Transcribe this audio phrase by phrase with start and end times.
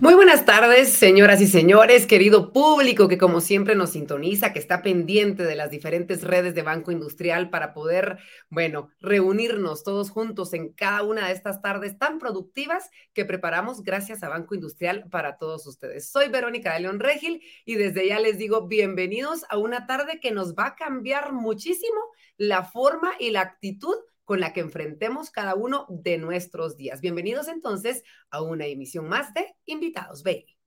[0.00, 4.80] Muy buenas tardes, señoras y señores, querido público que como siempre nos sintoniza, que está
[4.80, 10.72] pendiente de las diferentes redes de Banco Industrial para poder, bueno, reunirnos todos juntos en
[10.72, 15.66] cada una de estas tardes tan productivas que preparamos gracias a Banco Industrial para todos
[15.66, 16.08] ustedes.
[16.08, 20.30] Soy Verónica de León Regil y desde ya les digo bienvenidos a una tarde que
[20.30, 22.00] nos va a cambiar muchísimo
[22.36, 23.96] la forma y la actitud
[24.28, 27.00] con la que enfrentemos cada uno de nuestros días.
[27.00, 30.58] Bienvenidos entonces a una emisión más de Invitados Baby.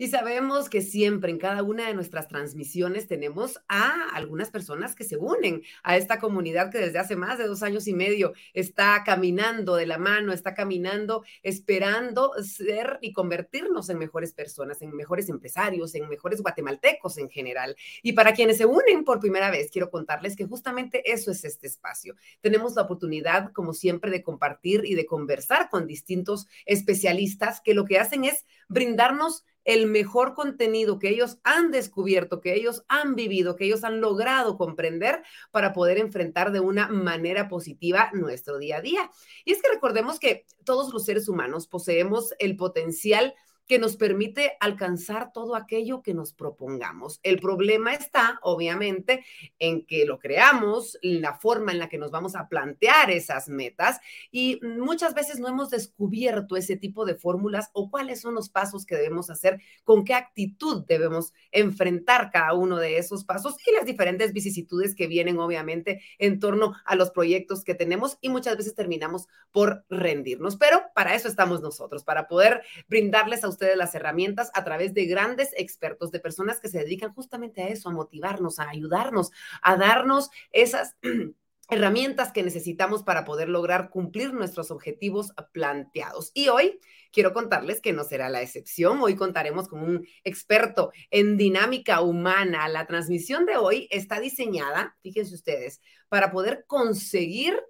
[0.00, 5.02] Y sabemos que siempre en cada una de nuestras transmisiones tenemos a algunas personas que
[5.02, 9.02] se unen a esta comunidad que desde hace más de dos años y medio está
[9.04, 15.28] caminando de la mano, está caminando, esperando ser y convertirnos en mejores personas, en mejores
[15.28, 17.74] empresarios, en mejores guatemaltecos en general.
[18.00, 21.66] Y para quienes se unen por primera vez, quiero contarles que justamente eso es este
[21.66, 22.14] espacio.
[22.40, 27.84] Tenemos la oportunidad, como siempre, de compartir y de conversar con distintos especialistas que lo
[27.84, 33.54] que hacen es brindarnos el mejor contenido que ellos han descubierto, que ellos han vivido,
[33.54, 38.80] que ellos han logrado comprender para poder enfrentar de una manera positiva nuestro día a
[38.80, 39.10] día.
[39.44, 43.34] Y es que recordemos que todos los seres humanos poseemos el potencial
[43.68, 47.20] que nos permite alcanzar todo aquello que nos propongamos.
[47.22, 49.24] El problema está, obviamente,
[49.58, 54.00] en que lo creamos, la forma en la que nos vamos a plantear esas metas
[54.32, 58.86] y muchas veces no hemos descubierto ese tipo de fórmulas o cuáles son los pasos
[58.86, 63.84] que debemos hacer, con qué actitud debemos enfrentar cada uno de esos pasos y las
[63.84, 68.74] diferentes vicisitudes que vienen, obviamente, en torno a los proyectos que tenemos y muchas veces
[68.74, 70.56] terminamos por rendirnos.
[70.56, 74.94] Pero para eso estamos nosotros, para poder brindarles a ustedes ustedes las herramientas a través
[74.94, 79.32] de grandes expertos, de personas que se dedican justamente a eso, a motivarnos, a ayudarnos,
[79.62, 80.96] a darnos esas
[81.70, 86.30] herramientas que necesitamos para poder lograr cumplir nuestros objetivos planteados.
[86.34, 86.78] Y hoy
[87.12, 89.00] quiero contarles que no será la excepción.
[89.02, 92.68] Hoy contaremos con un experto en dinámica humana.
[92.68, 97.60] La transmisión de hoy está diseñada, fíjense ustedes, para poder conseguir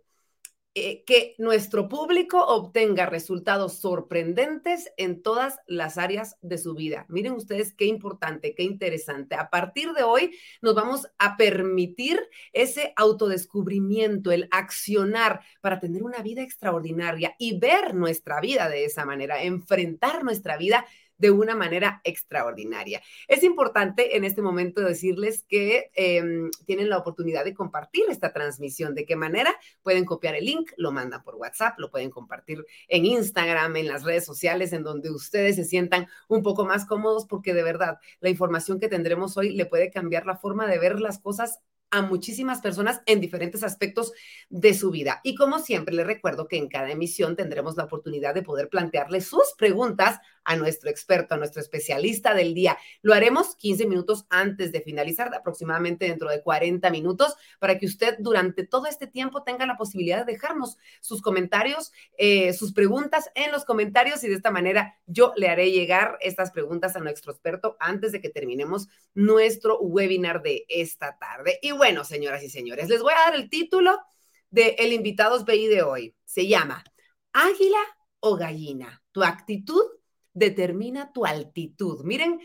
[0.79, 7.05] eh, que nuestro público obtenga resultados sorprendentes en todas las áreas de su vida.
[7.09, 9.35] Miren ustedes qué importante, qué interesante.
[9.35, 12.21] A partir de hoy nos vamos a permitir
[12.53, 19.05] ese autodescubrimiento, el accionar para tener una vida extraordinaria y ver nuestra vida de esa
[19.05, 20.87] manera, enfrentar nuestra vida
[21.19, 23.03] de una manera extraordinaria.
[23.27, 28.95] Es importante en este momento decirles que em, tienen la oportunidad de compartir esta transmisión.
[28.95, 29.55] ¿De qué manera?
[29.83, 34.05] Pueden copiar el link, lo mandan por WhatsApp, lo pueden compartir en Instagram, en las
[34.05, 38.31] redes sociales, en donde ustedes se sientan un poco más cómodos, porque de verdad la
[38.31, 41.61] información que tendremos hoy le puede cambiar la forma de ver las cosas
[41.91, 44.13] a muchísimas personas en diferentes aspectos
[44.49, 45.21] de su vida.
[45.25, 49.21] Y como siempre, les recuerdo que en cada emisión tendremos la oportunidad de poder plantearle
[49.21, 52.79] sus preguntas a nuestro experto, a nuestro especialista del día.
[53.03, 58.17] Lo haremos 15 minutos antes de finalizar, aproximadamente dentro de 40 minutos, para que usted
[58.19, 63.53] durante todo este tiempo tenga la posibilidad de dejarnos sus comentarios, eh, sus preguntas en
[63.53, 67.77] los comentarios y de esta manera yo le haré llegar estas preguntas a nuestro experto
[67.79, 71.59] antes de que terminemos nuestro webinar de esta tarde.
[71.61, 73.99] Y bueno, señoras y señores, les voy a dar el título
[74.51, 76.15] de el Invitados BI de hoy.
[76.25, 76.85] Se llama
[77.33, 77.81] Águila
[78.21, 79.83] o Gallina, tu actitud
[80.35, 82.05] determina tu altitud.
[82.05, 82.41] Miren,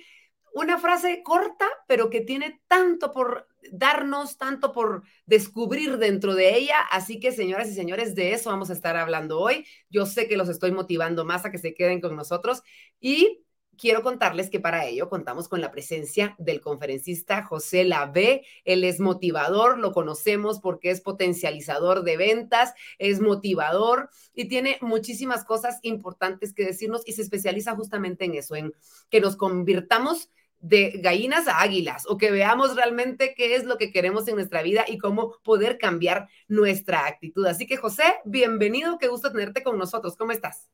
[0.54, 6.80] una frase corta, pero que tiene tanto por darnos, tanto por descubrir dentro de ella.
[6.92, 9.66] Así que, señoras y señores, de eso vamos a estar hablando hoy.
[9.90, 12.62] Yo sé que los estoy motivando más a que se queden con nosotros
[13.00, 13.43] y
[13.78, 18.46] quiero contarles que para ello contamos con la presencia del conferencista José Lavé.
[18.66, 25.44] Él es motivador, lo conocemos porque es potencializador de ventas, es motivador y tiene muchísimas
[25.44, 28.74] cosas importantes que decirnos y se especializa justamente en eso, en
[29.10, 30.30] que nos convirtamos
[30.64, 34.62] de gallinas a águilas o que veamos realmente qué es lo que queremos en nuestra
[34.62, 37.46] vida y cómo poder cambiar nuestra actitud.
[37.46, 40.16] Así que José, bienvenido, qué gusto tenerte con nosotros.
[40.16, 40.70] ¿Cómo estás?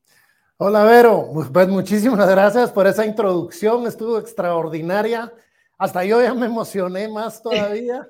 [0.61, 5.33] Hola Vero, pues muchísimas gracias por esa introducción, estuvo extraordinaria.
[5.77, 8.05] Hasta yo ya me emocioné más todavía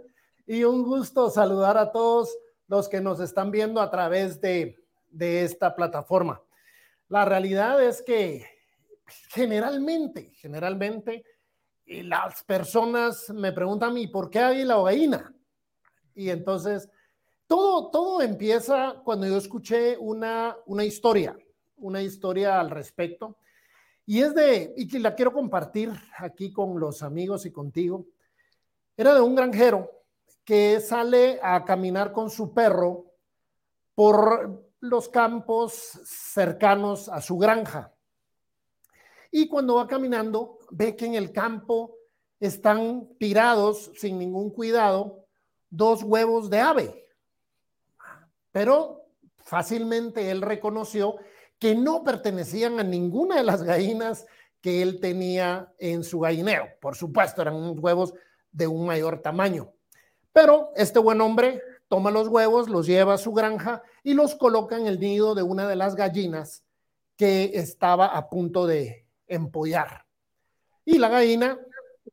[0.47, 2.35] y un gusto saludar a todos
[2.67, 6.41] los que nos están viendo a través de, de esta plataforma.
[7.07, 8.47] La realidad es que
[9.29, 11.23] generalmente, generalmente
[11.85, 15.35] las personas me preguntan ¿y por qué hay la gallina?
[16.15, 16.89] Y entonces
[17.45, 21.37] todo, todo empieza cuando yo escuché una, una historia
[21.81, 23.37] una historia al respecto.
[24.05, 28.05] Y es de, y la quiero compartir aquí con los amigos y contigo.
[28.97, 29.91] era de un granjero
[30.43, 33.05] que sale a caminar con su perro
[33.93, 35.73] por los campos
[36.05, 37.93] cercanos a su granja.
[39.31, 41.95] Y cuando va caminando, ve que en el campo
[42.39, 45.25] están tirados sin ningún cuidado
[45.69, 47.07] dos huevos de ave.
[48.51, 49.05] Pero
[49.37, 51.17] fácilmente él reconoció
[51.59, 54.25] que no pertenecían a ninguna de las gallinas
[54.61, 56.65] que él tenía en su gallinero.
[56.81, 58.13] Por supuesto, eran huevos
[58.51, 59.71] de un mayor tamaño.
[60.33, 64.77] Pero este buen hombre toma los huevos, los lleva a su granja y los coloca
[64.77, 66.63] en el nido de una de las gallinas
[67.15, 70.05] que estaba a punto de empollar.
[70.85, 71.59] Y la gallina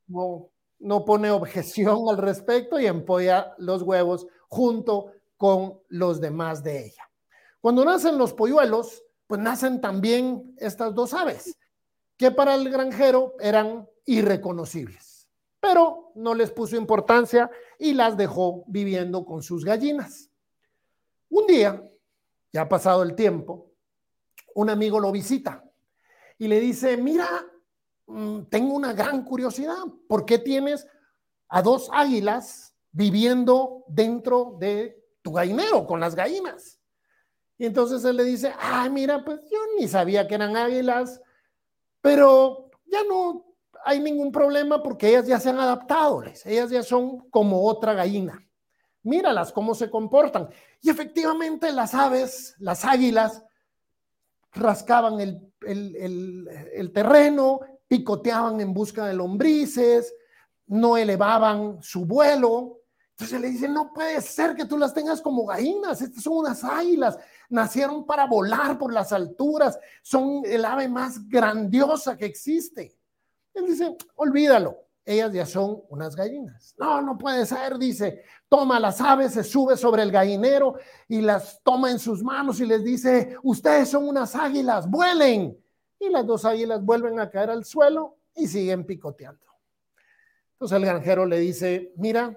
[0.08, 0.48] no,
[0.80, 7.10] no pone objeción al respecto y empolla los huevos junto con los demás de ella.
[7.60, 11.56] Cuando nacen los polluelos, pues nacen también estas dos aves,
[12.16, 15.28] que para el granjero eran irreconocibles,
[15.60, 20.30] pero no les puso importancia y las dejó viviendo con sus gallinas.
[21.28, 21.82] Un día,
[22.52, 23.72] ya pasado el tiempo,
[24.54, 25.64] un amigo lo visita
[26.38, 27.28] y le dice, mira,
[28.06, 29.76] mm, tengo una gran curiosidad,
[30.08, 30.86] ¿por qué tienes
[31.48, 36.75] a dos águilas viviendo dentro de tu gallinero con las gallinas?
[37.58, 41.20] Y entonces él le dice, ay, mira, pues yo ni sabía que eran águilas,
[42.00, 43.46] pero ya no
[43.84, 48.42] hay ningún problema porque ellas ya se han adaptado, ellas ya son como otra gallina.
[49.02, 50.48] Míralas cómo se comportan.
[50.82, 53.42] Y efectivamente las aves, las águilas,
[54.52, 60.14] rascaban el, el terreno, picoteaban en busca de lombrices,
[60.66, 62.80] no elevaban su vuelo,
[63.10, 66.62] entonces le dice, no puede ser que tú las tengas como gallinas, estas son unas
[66.62, 72.96] águilas, nacieron para volar por las alturas, son el ave más grandiosa que existe.
[73.54, 76.74] Él dice, olvídalo, ellas ya son unas gallinas.
[76.78, 80.74] No, no puede ser, dice, toma las aves, se sube sobre el gallinero
[81.08, 85.56] y las toma en sus manos y les dice, ustedes son unas águilas, vuelen.
[85.98, 89.46] Y las dos águilas vuelven a caer al suelo y siguen picoteando.
[90.52, 92.36] Entonces el granjero le dice, mira,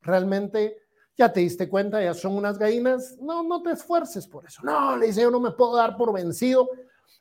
[0.00, 0.82] realmente
[1.16, 4.62] ya te diste cuenta, ya son unas gallinas, no, no te esfuerces por eso.
[4.62, 6.68] No, le dice, yo no me puedo dar por vencido.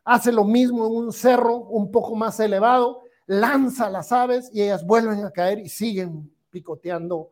[0.06, 4.86] Hace lo mismo en un cerro un poco más elevado, lanza las aves y ellas
[4.86, 7.32] vuelven a caer y siguen picoteando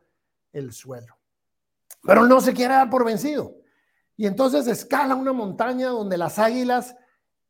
[0.51, 1.17] el suelo.
[2.03, 3.55] Pero no se quiere dar por vencido.
[4.15, 6.95] Y entonces escala una montaña donde las águilas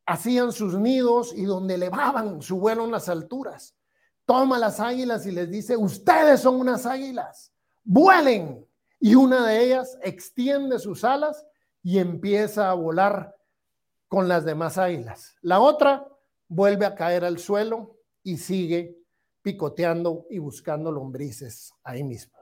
[0.06, 3.74] hacían sus nidos y donde elevaban su vuelo en las alturas.
[4.24, 7.52] Toma las águilas y les dice, ustedes son unas águilas
[7.88, 8.64] vuelen.
[9.00, 11.46] Y una de ellas extiende sus alas
[11.82, 13.36] y empieza a volar
[14.08, 15.36] con las demás águilas.
[15.42, 16.06] La otra
[16.48, 18.96] vuelve a caer al suelo y sigue
[19.42, 22.36] picoteando y buscando lombrices ahí mismo.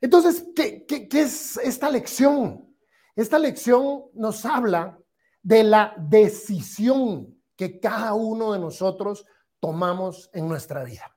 [0.00, 2.74] Entonces, ¿qué, qué, qué es esta lección?
[3.16, 4.98] Esta lección nos habla
[5.42, 9.26] de la decisión que cada uno de nosotros
[9.58, 11.14] tomamos en nuestra vida.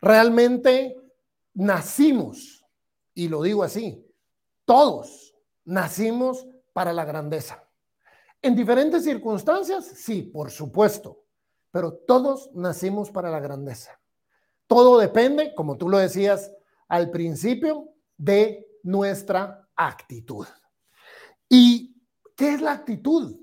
[0.00, 0.96] Realmente
[1.54, 2.55] nacimos,
[3.16, 4.06] y lo digo así,
[4.66, 5.34] todos
[5.64, 7.66] nacimos para la grandeza.
[8.42, 11.24] En diferentes circunstancias, sí, por supuesto,
[11.70, 13.98] pero todos nacimos para la grandeza.
[14.66, 16.52] Todo depende, como tú lo decías
[16.88, 20.46] al principio, de nuestra actitud.
[21.48, 21.96] ¿Y
[22.36, 23.34] qué es la actitud?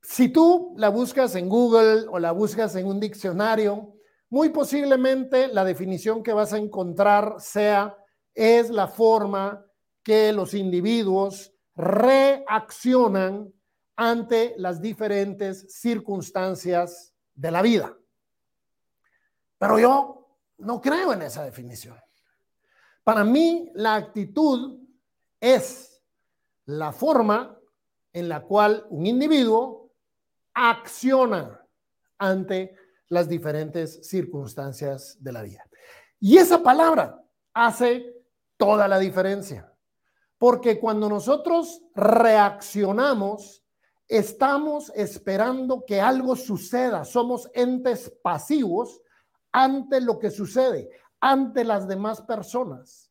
[0.00, 3.96] Si tú la buscas en Google o la buscas en un diccionario,
[4.30, 7.96] muy posiblemente la definición que vas a encontrar sea,
[8.36, 9.66] es la forma
[10.02, 13.52] que los individuos reaccionan
[13.96, 17.96] ante las diferentes circunstancias de la vida.
[19.58, 21.98] Pero yo no creo en esa definición.
[23.02, 24.80] Para mí, la actitud
[25.40, 26.02] es
[26.66, 27.58] la forma
[28.12, 29.92] en la cual un individuo
[30.52, 31.66] acciona
[32.18, 32.76] ante
[33.08, 35.64] las diferentes circunstancias de la vida.
[36.20, 37.22] Y esa palabra
[37.54, 38.15] hace
[38.56, 39.72] toda la diferencia,
[40.38, 43.64] porque cuando nosotros reaccionamos,
[44.08, 49.02] estamos esperando que algo suceda, somos entes pasivos
[49.52, 53.10] ante lo que sucede, ante las demás personas,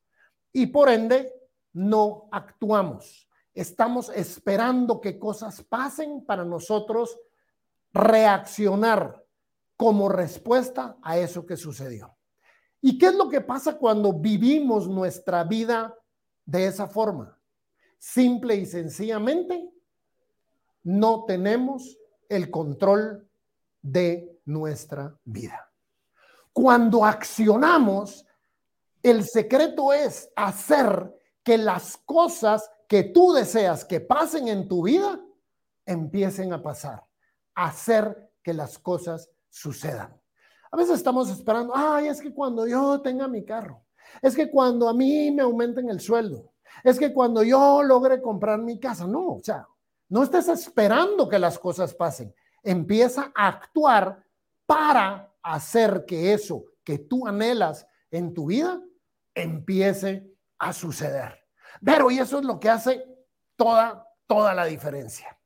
[0.54, 1.34] y por ende
[1.74, 3.28] no actuamos.
[3.54, 7.18] Estamos esperando que cosas pasen para nosotros
[7.94, 9.24] reaccionar
[9.78, 12.15] como respuesta a eso que sucedió.
[12.86, 15.98] ¿Y qué es lo que pasa cuando vivimos nuestra vida
[16.46, 17.36] de esa forma?
[17.98, 19.72] Simple y sencillamente,
[20.84, 21.98] no tenemos
[22.30, 23.28] el control
[23.82, 25.68] de nuestra vida.
[26.54, 28.24] Cuando accionamos,
[29.02, 31.12] el secreto es hacer
[31.44, 35.20] que las cosas que tú deseas que pasen en tu vida
[35.88, 37.04] empiecen a pasar.
[37.56, 40.16] Hacer que las cosas sucedan.
[40.76, 43.86] A veces estamos esperando, ay, es que cuando yo tenga mi carro,
[44.22, 46.52] es que cuando a mí me aumenten el sueldo,
[46.84, 49.66] es que cuando yo logre comprar mi casa, no, o sea,
[50.10, 52.36] no estés esperando que las cosas pasen.
[52.62, 54.22] Empieza a actuar
[54.66, 58.82] para hacer que eso que tú anhelas en tu vida
[59.34, 60.30] empiece
[60.60, 61.40] a suceder.
[61.86, 63.02] Pero y eso es lo que hace
[63.56, 65.40] toda, toda la diferencia.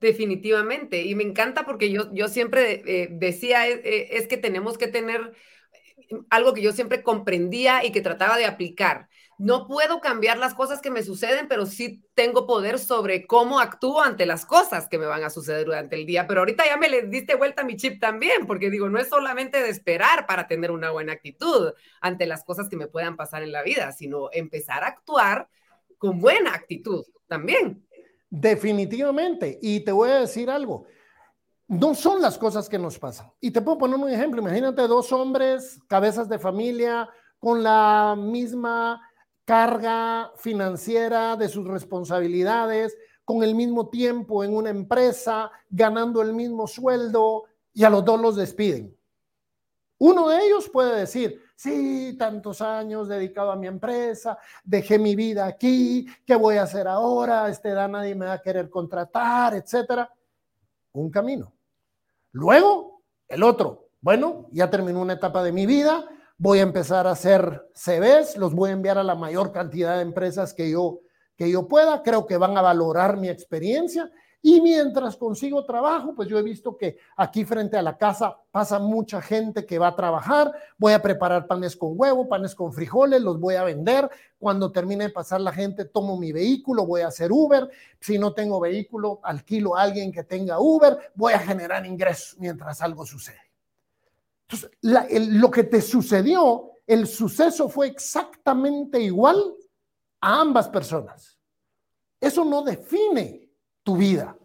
[0.00, 1.02] Definitivamente.
[1.02, 4.88] Y me encanta porque yo, yo siempre eh, decía, eh, eh, es que tenemos que
[4.88, 5.32] tener
[6.30, 9.08] algo que yo siempre comprendía y que trataba de aplicar.
[9.38, 14.02] No puedo cambiar las cosas que me suceden, pero sí tengo poder sobre cómo actúo
[14.02, 16.26] ante las cosas que me van a suceder durante el día.
[16.28, 19.60] Pero ahorita ya me le diste vuelta mi chip también, porque digo, no es solamente
[19.60, 23.52] de esperar para tener una buena actitud ante las cosas que me puedan pasar en
[23.52, 25.48] la vida, sino empezar a actuar
[25.98, 27.83] con buena actitud también.
[28.36, 29.60] Definitivamente.
[29.62, 30.86] Y te voy a decir algo.
[31.68, 33.30] No son las cosas que nos pasan.
[33.40, 34.40] Y te puedo poner un ejemplo.
[34.40, 39.00] Imagínate dos hombres, cabezas de familia, con la misma
[39.44, 46.66] carga financiera de sus responsabilidades, con el mismo tiempo en una empresa, ganando el mismo
[46.66, 48.96] sueldo y a los dos los despiden.
[50.06, 55.46] Uno de ellos puede decir, sí, tantos años dedicado a mi empresa, dejé mi vida
[55.46, 57.48] aquí, ¿qué voy a hacer ahora?
[57.48, 60.12] Este da nadie me va a querer contratar, etcétera.
[60.92, 61.54] Un camino.
[62.32, 66.06] Luego, el otro, bueno, ya terminó una etapa de mi vida,
[66.36, 70.02] voy a empezar a hacer CVs, los voy a enviar a la mayor cantidad de
[70.02, 71.00] empresas que yo,
[71.34, 74.12] que yo pueda, creo que van a valorar mi experiencia
[74.46, 78.78] y mientras consigo trabajo, pues yo he visto que aquí frente a la casa pasa
[78.78, 83.22] mucha gente que va a trabajar, voy a preparar panes con huevo, panes con frijoles,
[83.22, 84.06] los voy a vender,
[84.38, 88.34] cuando termine de pasar la gente tomo mi vehículo, voy a hacer Uber, si no
[88.34, 93.50] tengo vehículo, alquilo a alguien que tenga Uber, voy a generar ingresos mientras algo sucede.
[94.42, 99.42] Entonces, lo que te sucedió, el suceso fue exactamente igual
[100.20, 101.38] a ambas personas.
[102.20, 103.43] Eso no define
[103.84, 104.36] tu vida,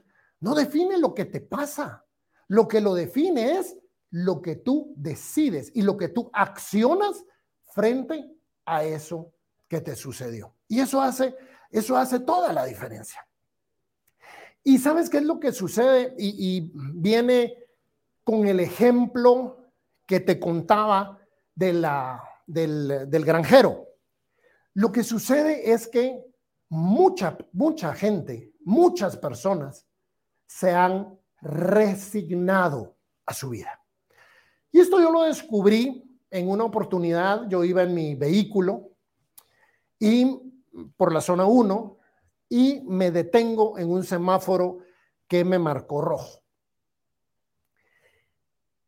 [0.41, 2.05] no define lo que te pasa.
[2.47, 3.77] Lo que lo define es
[4.11, 7.23] lo que tú decides y lo que tú accionas
[7.73, 8.29] frente
[8.65, 9.33] a eso
[9.67, 10.55] que te sucedió.
[10.67, 11.35] Y eso hace,
[11.69, 13.25] eso hace toda la diferencia.
[14.63, 17.55] Y sabes qué es lo que sucede y, viene
[18.23, 19.71] con el ejemplo
[20.05, 21.19] que te contaba
[21.55, 23.87] de la, del, del granjero.
[24.73, 26.23] Lo que sucede es que
[26.69, 29.87] mucha, mucha gente, muchas personas
[30.45, 32.95] se han resignado
[33.25, 33.81] a su vida.
[34.71, 38.91] Y esto yo lo descubrí en una oportunidad, yo iba en mi vehículo
[39.97, 40.39] y
[40.95, 41.97] por la zona 1
[42.49, 44.79] y me detengo en un semáforo
[45.27, 46.39] que me marcó rojo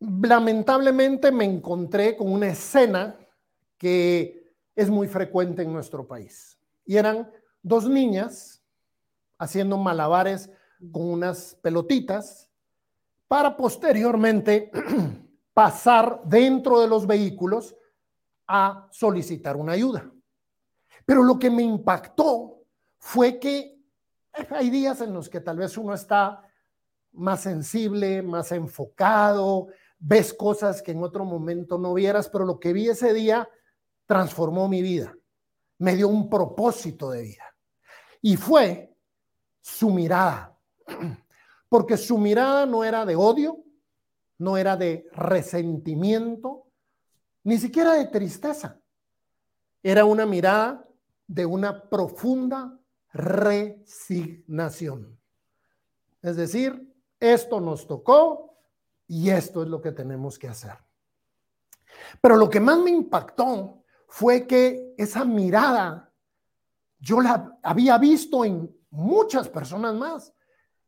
[0.01, 3.17] lamentablemente me encontré con una escena
[3.77, 6.59] que es muy frecuente en nuestro país.
[6.85, 8.60] Y eran dos niñas
[9.41, 10.51] haciendo malabares
[10.91, 12.47] con unas pelotitas
[13.27, 14.71] para posteriormente
[15.53, 17.75] pasar dentro de los vehículos
[18.47, 20.11] a solicitar una ayuda.
[21.05, 22.59] Pero lo que me impactó
[22.99, 23.79] fue que
[24.51, 26.47] hay días en los que tal vez uno está
[27.13, 32.73] más sensible, más enfocado, ves cosas que en otro momento no vieras, pero lo que
[32.73, 33.49] vi ese día
[34.05, 35.17] transformó mi vida,
[35.79, 37.55] me dio un propósito de vida.
[38.21, 38.90] Y fue
[39.61, 40.57] su mirada,
[41.69, 43.63] porque su mirada no era de odio,
[44.37, 46.67] no era de resentimiento,
[47.43, 48.79] ni siquiera de tristeza.
[49.83, 50.85] Era una mirada
[51.27, 52.77] de una profunda
[53.13, 55.19] resignación.
[56.21, 58.51] Es decir, esto nos tocó,
[59.11, 60.77] y esto es lo que tenemos que hacer.
[62.21, 66.09] Pero lo que más me impactó fue que esa mirada
[66.97, 70.33] yo la había visto en muchas personas más,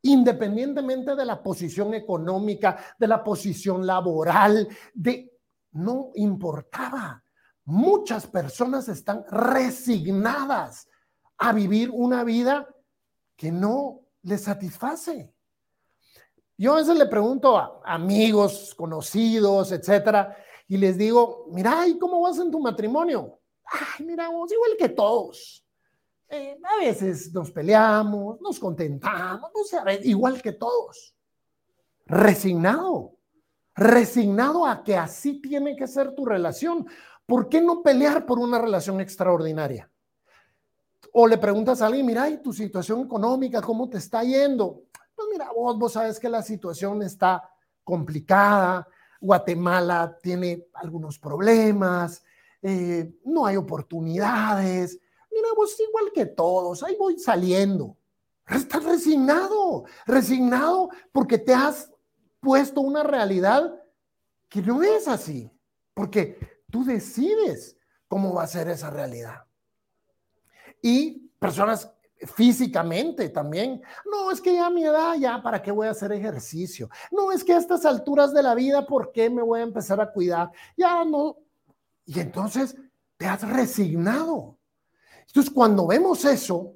[0.02, 5.32] independientemente de la posición económica, de la posición laboral, de
[5.72, 7.22] no importaba.
[7.64, 10.88] Muchas personas están resignadas
[11.38, 12.68] a vivir una vida
[13.36, 15.32] que no les satisface.
[16.56, 20.36] Yo a veces le pregunto a amigos, conocidos, etcétera,
[20.68, 23.40] y les digo, mira, ¿y cómo vas en tu matrimonio?
[23.64, 25.63] Ay, mira, igual que todos.
[26.28, 31.14] Eh, a veces nos peleamos, nos contentamos, no sé, igual que todos.
[32.06, 33.12] Resignado.
[33.76, 36.86] resignado a que así tiene que ser tu relación.
[37.26, 39.90] ¿Por qué no pelear por una relación extraordinaria?
[41.12, 44.84] O le preguntas a alguien, mira, ¿y tu situación económica cómo te está yendo?
[45.14, 47.50] Pues mira, vos, vos sabes que la situación está
[47.82, 48.86] complicada,
[49.20, 52.22] Guatemala tiene algunos problemas,
[52.60, 54.98] eh, no hay oportunidades,
[55.34, 57.96] mira, vos igual que todos, ahí voy saliendo.
[58.48, 61.90] Estás resignado, resignado porque te has
[62.40, 63.74] puesto una realidad
[64.48, 65.50] que no es así,
[65.94, 66.38] porque
[66.70, 67.76] tú decides
[68.06, 69.44] cómo va a ser esa realidad.
[70.82, 71.90] Y personas
[72.26, 73.82] físicamente también.
[74.10, 76.88] No, es que ya a mi edad, ya, ¿para qué voy a hacer ejercicio?
[77.10, 80.00] No, es que a estas alturas de la vida, ¿por qué me voy a empezar
[80.00, 80.50] a cuidar?
[80.76, 81.36] Ya no.
[82.06, 82.76] Y entonces
[83.16, 84.58] te has resignado.
[85.34, 86.74] Entonces, cuando vemos eso,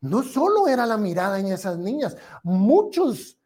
[0.00, 3.38] no solo era la mirada en esas niñas, muchos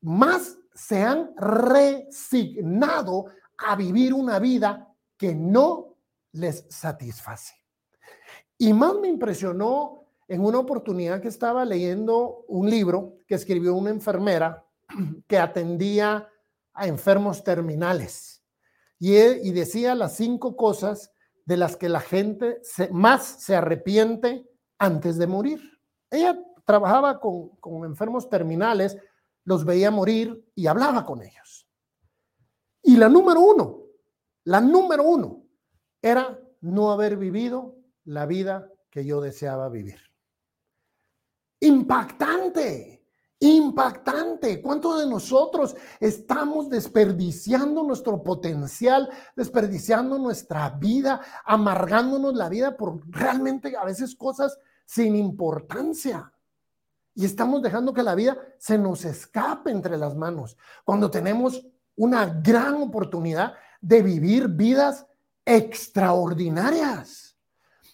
[0.00, 3.26] más se han resignado
[3.58, 5.98] a vivir una vida que no
[6.32, 7.52] les satisface.
[8.56, 13.90] Y más me impresionó en una oportunidad que estaba leyendo un libro que escribió una
[13.90, 14.64] enfermera
[15.28, 16.26] que atendía
[16.72, 18.42] a enfermos terminales.
[18.98, 21.12] Y, y decía las cinco cosas
[21.50, 25.60] de las que la gente más se arrepiente antes de morir.
[26.08, 28.96] Ella trabajaba con, con enfermos terminales,
[29.42, 31.66] los veía morir y hablaba con ellos.
[32.84, 33.82] Y la número uno,
[34.44, 35.42] la número uno,
[36.00, 39.98] era no haber vivido la vida que yo deseaba vivir.
[41.58, 42.99] Impactante,
[43.40, 44.60] impactante.
[44.60, 53.74] ¿Cuántos de nosotros estamos desperdiciando nuestro potencial, desperdiciando nuestra vida, amargándonos la vida por realmente
[53.76, 56.30] a veces cosas sin importancia?
[57.14, 61.66] Y estamos dejando que la vida se nos escape entre las manos cuando tenemos
[61.96, 65.06] una gran oportunidad de vivir vidas
[65.44, 67.36] extraordinarias.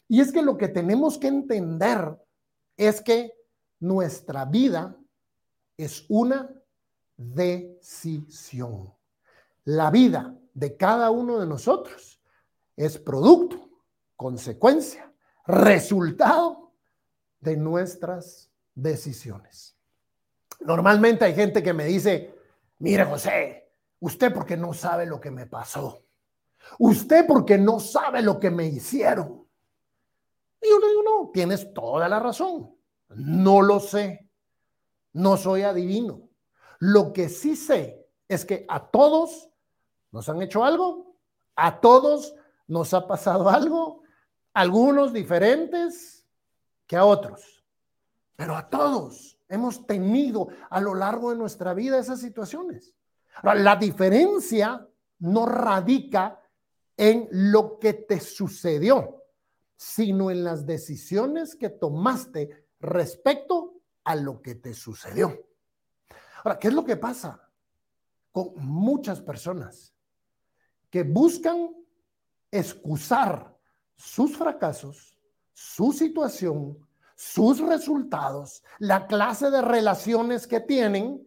[0.09, 2.19] Y es que lo que tenemos que entender
[2.77, 3.33] es que
[3.81, 4.97] nuestra vida
[5.77, 6.51] es una
[7.17, 8.93] decisión.
[9.65, 12.21] La vida de cada uno de nosotros
[12.77, 13.69] es producto,
[14.17, 15.13] consecuencia,
[15.47, 16.73] resultado
[17.41, 19.77] de nuestras decisiones.
[20.61, 22.35] Normalmente hay gente que me dice,
[22.79, 26.03] mire José, usted porque no sabe lo que me pasó.
[26.79, 29.47] Usted porque no sabe lo que me hicieron.
[30.61, 32.75] Y yo le digo, no, tienes toda la razón.
[33.11, 34.26] No lo sé.
[35.17, 36.29] No soy adivino.
[36.79, 39.49] Lo que sí sé es que a todos
[40.13, 41.17] nos han hecho algo,
[41.55, 42.35] a todos
[42.67, 44.03] nos ha pasado algo,
[44.53, 46.27] algunos diferentes
[46.87, 47.65] que a otros,
[48.37, 52.95] pero a todos hemos tenido a lo largo de nuestra vida esas situaciones.
[53.43, 54.87] la diferencia
[55.21, 56.43] no radica
[56.95, 59.25] en lo que te sucedió,
[59.77, 63.76] sino en las decisiones que tomaste respecto
[64.07, 65.37] a lo que te sucedió.
[66.45, 67.43] Ahora, ¿qué es lo que pasa
[68.31, 69.93] con muchas personas
[70.89, 71.75] que buscan
[72.53, 73.53] excusar
[73.97, 75.19] sus fracasos,
[75.53, 76.79] su situación,
[77.17, 81.27] sus resultados, la clase de relaciones que tienen,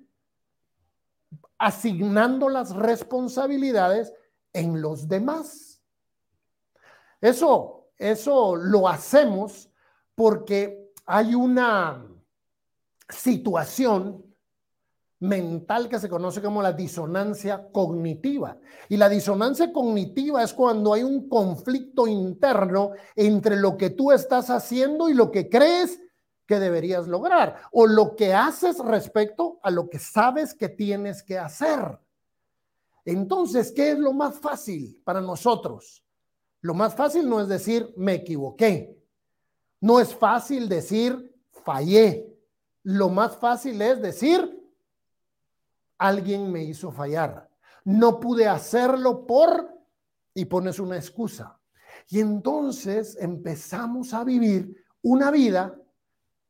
[1.57, 4.13] asignando las responsabilidades
[4.53, 5.81] en los demás?
[7.19, 9.69] Eso, eso lo hacemos
[10.15, 12.05] porque hay una
[13.09, 14.23] situación
[15.19, 18.57] mental que se conoce como la disonancia cognitiva.
[18.87, 24.49] Y la disonancia cognitiva es cuando hay un conflicto interno entre lo que tú estás
[24.49, 25.99] haciendo y lo que crees
[26.45, 31.37] que deberías lograr, o lo que haces respecto a lo que sabes que tienes que
[31.37, 31.99] hacer.
[33.05, 36.03] Entonces, ¿qué es lo más fácil para nosotros?
[36.61, 38.97] Lo más fácil no es decir, me equivoqué.
[39.79, 42.28] No es fácil decir fallé.
[42.91, 44.67] Lo más fácil es decir
[45.99, 47.47] alguien me hizo fallar.
[47.83, 49.77] No pude hacerlo por
[50.33, 51.59] y pones una excusa.
[52.07, 55.79] Y entonces empezamos a vivir una vida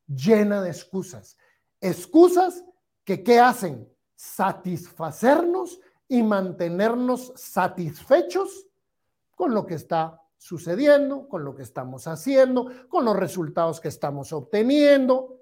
[0.07, 1.35] llena de excusas.
[1.81, 2.63] Excusas
[3.03, 3.85] que ¿qué hacen?
[4.15, 8.65] Satisfacernos y mantenernos satisfechos
[9.35, 14.31] con lo que está sucediendo, con lo que estamos haciendo, con los resultados que estamos
[14.31, 15.38] obteniendo.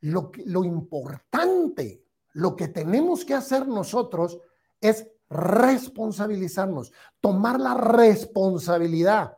[0.00, 4.38] Lo, importante, lo que tenemos que hacer nosotros
[4.80, 9.36] es responsabilizarnos, tomar la responsabilidad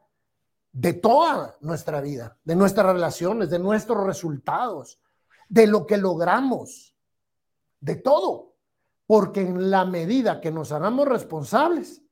[0.72, 5.00] de toda nuestra vida, de nuestras relaciones, de nuestros resultados,
[5.48, 6.96] de lo que logramos,
[7.80, 8.50] de todo.
[9.04, 12.02] porque en la medida que nos hagamos responsables,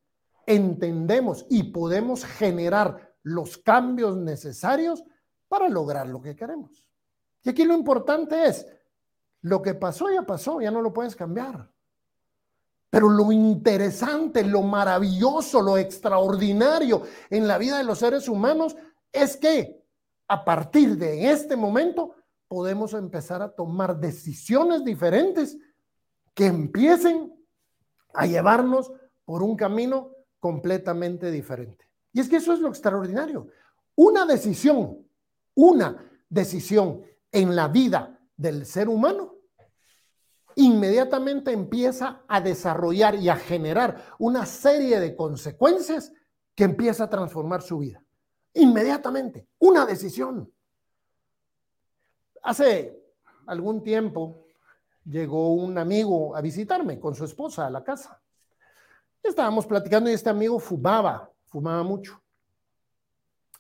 [0.44, 5.02] entendemos y podemos generar los cambios necesarios
[5.48, 6.84] para lograr lo que queremos.
[7.42, 8.66] Y aquí lo importante es,
[9.42, 11.70] lo que pasó ya pasó, ya no lo puedes cambiar.
[12.90, 18.76] Pero lo interesante, lo maravilloso, lo extraordinario en la vida de los seres humanos
[19.12, 19.80] es que
[20.28, 22.16] a partir de este momento
[22.48, 25.56] podemos empezar a tomar decisiones diferentes
[26.34, 27.32] que empiecen
[28.12, 28.92] a llevarnos
[29.24, 31.88] por un camino completamente diferente.
[32.12, 33.46] Y es que eso es lo extraordinario.
[33.94, 35.06] Una decisión,
[35.54, 39.34] una decisión en la vida del ser humano,
[40.56, 46.12] inmediatamente empieza a desarrollar y a generar una serie de consecuencias
[46.54, 48.04] que empieza a transformar su vida.
[48.54, 50.52] Inmediatamente, una decisión.
[52.42, 52.98] Hace
[53.46, 54.44] algún tiempo
[55.04, 58.20] llegó un amigo a visitarme con su esposa a la casa.
[59.22, 62.22] Estábamos platicando y este amigo fumaba, fumaba mucho.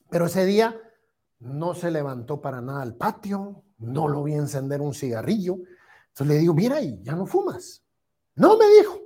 [0.08, 0.78] Pero ese día
[1.40, 5.58] no se levantó para nada al patio, no lo vi encender un cigarrillo.
[6.08, 7.82] Entonces le digo, mira, y ya no fumas.
[8.36, 9.00] No, me dijo.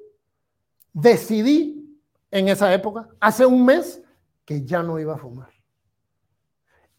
[0.92, 4.02] Decidí en esa época, hace un mes,
[4.44, 5.50] que ya no iba a fumar.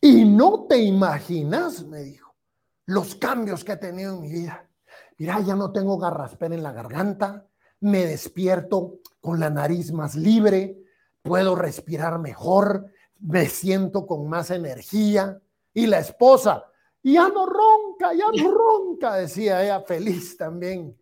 [0.02, 2.36] Y no te imaginas, me dijo,
[2.86, 4.70] los cambios que he tenido en mi vida.
[5.18, 7.46] Mira, ya no tengo garraspera en la garganta,
[7.82, 10.78] me despierto con la nariz más libre,
[11.22, 12.92] puedo respirar mejor,
[13.26, 15.42] me siento con más energía.
[15.74, 16.66] Y la esposa,
[17.04, 20.98] ya no ronca, ya no ronca, decía ella, feliz también.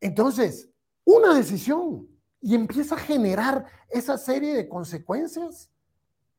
[0.00, 0.70] Entonces,
[1.04, 2.08] una decisión
[2.40, 5.70] y empieza a generar esa serie de consecuencias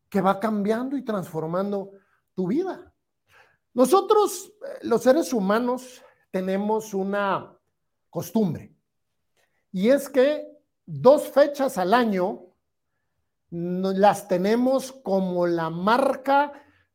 [0.10, 1.92] que va cambiando y transformando
[2.34, 2.94] tu vida.
[3.74, 7.58] Nosotros, eh, los seres humanos, tenemos una
[8.10, 8.74] costumbre
[9.72, 10.48] y es que
[10.86, 12.51] dos fechas al año
[13.52, 16.54] las tenemos como la marca,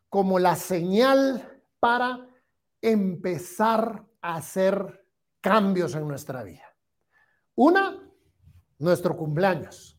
[0.08, 2.26] como la señal para
[2.80, 5.06] empezar a hacer
[5.40, 6.64] cambios en nuestra vida.
[7.54, 8.10] Una,
[8.78, 9.98] nuestro cumpleaños.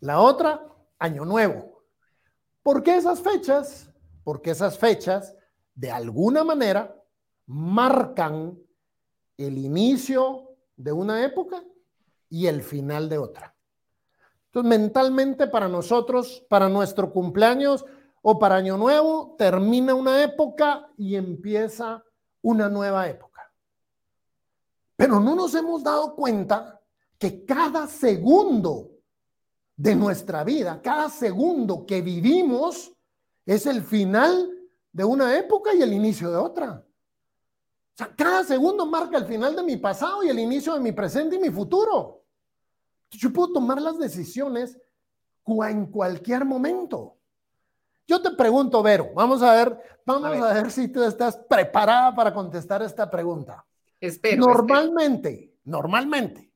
[0.00, 0.64] La otra,
[0.98, 1.84] Año Nuevo.
[2.62, 3.90] ¿Por qué esas fechas?
[4.24, 5.34] Porque esas fechas,
[5.74, 6.94] de alguna manera,
[7.46, 8.58] marcan
[9.38, 11.64] el inicio de una época
[12.28, 13.57] y el final de otra.
[14.48, 17.84] Entonces, mentalmente para nosotros, para nuestro cumpleaños
[18.22, 22.02] o para Año Nuevo, termina una época y empieza
[22.42, 23.52] una nueva época.
[24.96, 26.80] Pero no nos hemos dado cuenta
[27.18, 28.90] que cada segundo
[29.76, 32.92] de nuestra vida, cada segundo que vivimos,
[33.44, 34.50] es el final
[34.92, 36.84] de una época y el inicio de otra.
[37.94, 40.92] O sea, cada segundo marca el final de mi pasado y el inicio de mi
[40.92, 42.17] presente y mi futuro.
[43.10, 44.78] Yo puedo tomar las decisiones
[45.68, 47.16] en cualquier momento.
[48.06, 52.32] Yo te pregunto, Vero, vamos a ver, vamos a ver, si tú estás preparada para
[52.32, 53.64] contestar esta pregunta.
[54.00, 54.46] Espero.
[54.46, 56.52] Normalmente, normalmente,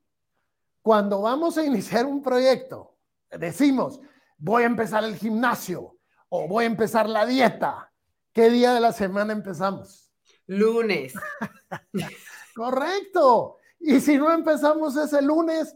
[0.81, 2.97] cuando vamos a iniciar un proyecto,
[3.29, 3.99] decimos,
[4.37, 5.97] voy a empezar el gimnasio
[6.29, 7.91] o voy a empezar la dieta.
[8.31, 10.11] ¿Qué día de la semana empezamos?
[10.47, 11.13] Lunes.
[12.55, 13.57] Correcto.
[13.79, 15.75] Y si no empezamos ese lunes,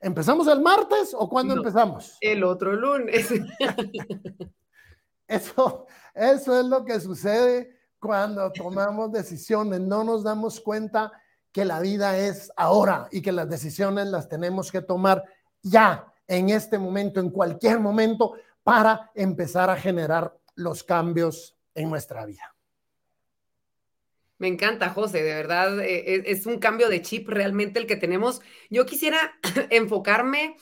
[0.00, 2.16] ¿Empezamos el martes o cuándo empezamos?
[2.20, 3.28] El otro lunes.
[5.28, 9.80] eso, eso es lo que sucede cuando tomamos decisiones.
[9.80, 11.12] No nos damos cuenta
[11.52, 15.24] que la vida es ahora y que las decisiones las tenemos que tomar
[15.62, 22.24] ya, en este momento, en cualquier momento, para empezar a generar los cambios en nuestra
[22.24, 22.55] vida.
[24.38, 28.42] Me encanta, José, de verdad, eh, es, un cambio de chip realmente el que tenemos.
[28.68, 29.38] Yo quisiera
[29.70, 30.56] enfocarme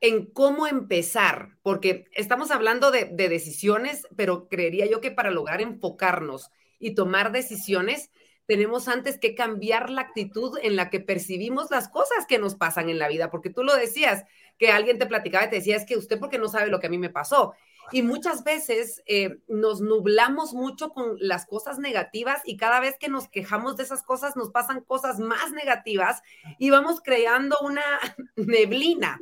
[0.00, 5.60] en cómo empezar, porque estamos hablando de, de, decisiones, pero creería yo que para lograr
[5.60, 8.10] enfocarnos y tomar decisiones,
[8.46, 12.90] tenemos antes que cambiar la actitud en la que percibimos las cosas que nos pasan
[12.90, 14.24] en la vida, porque tú lo decías,
[14.58, 16.86] que alguien te platicaba y te decía, es que usted porque no sabe lo que
[16.86, 17.54] a mí me pasó.
[17.92, 23.08] Y muchas veces eh, nos nublamos mucho con las cosas negativas y cada vez que
[23.08, 26.22] nos quejamos de esas cosas nos pasan cosas más negativas
[26.58, 27.82] y vamos creando una
[28.36, 29.20] neblina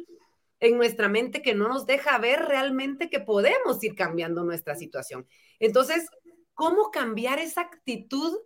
[0.63, 5.27] en nuestra mente que no nos deja ver realmente que podemos ir cambiando nuestra situación.
[5.59, 6.09] Entonces,
[6.55, 8.39] ¿cómo cambiar esa actitud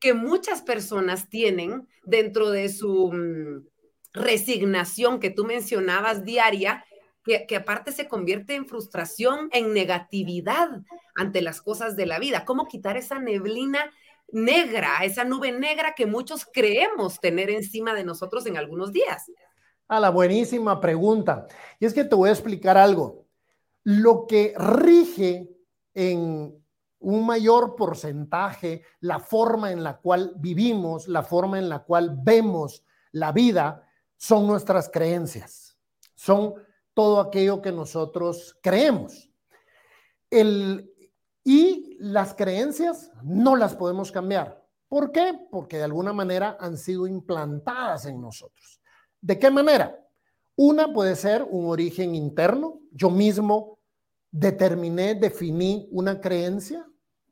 [0.00, 3.68] que muchas personas tienen dentro de su mm,
[4.12, 6.84] resignación que tú mencionabas diaria?
[7.24, 10.82] Que, aparte se convierte en frustración, en negatividad
[11.14, 12.44] ante las cosas de la vida.
[12.44, 13.90] ¿Cómo quitar esa neblina
[14.32, 19.30] negra, esa nube negra que muchos creemos tener encima de nosotros en algunos días?
[19.88, 21.46] A la buenísima pregunta.
[21.78, 23.26] Y es que te voy a explicar algo.
[23.82, 25.50] Lo que rige
[25.94, 26.60] en
[27.00, 32.84] un mayor porcentaje la forma en la cual vivimos, la forma en la cual vemos
[33.12, 35.78] la vida, son nuestras creencias.
[36.14, 36.54] Son
[36.94, 39.30] todo aquello que nosotros creemos.
[40.30, 40.92] El,
[41.44, 44.64] y las creencias no las podemos cambiar.
[44.88, 45.38] ¿Por qué?
[45.50, 48.80] Porque de alguna manera han sido implantadas en nosotros.
[49.20, 49.96] ¿De qué manera?
[50.56, 52.80] Una puede ser un origen interno.
[52.90, 53.78] Yo mismo
[54.30, 56.86] determiné, definí una creencia.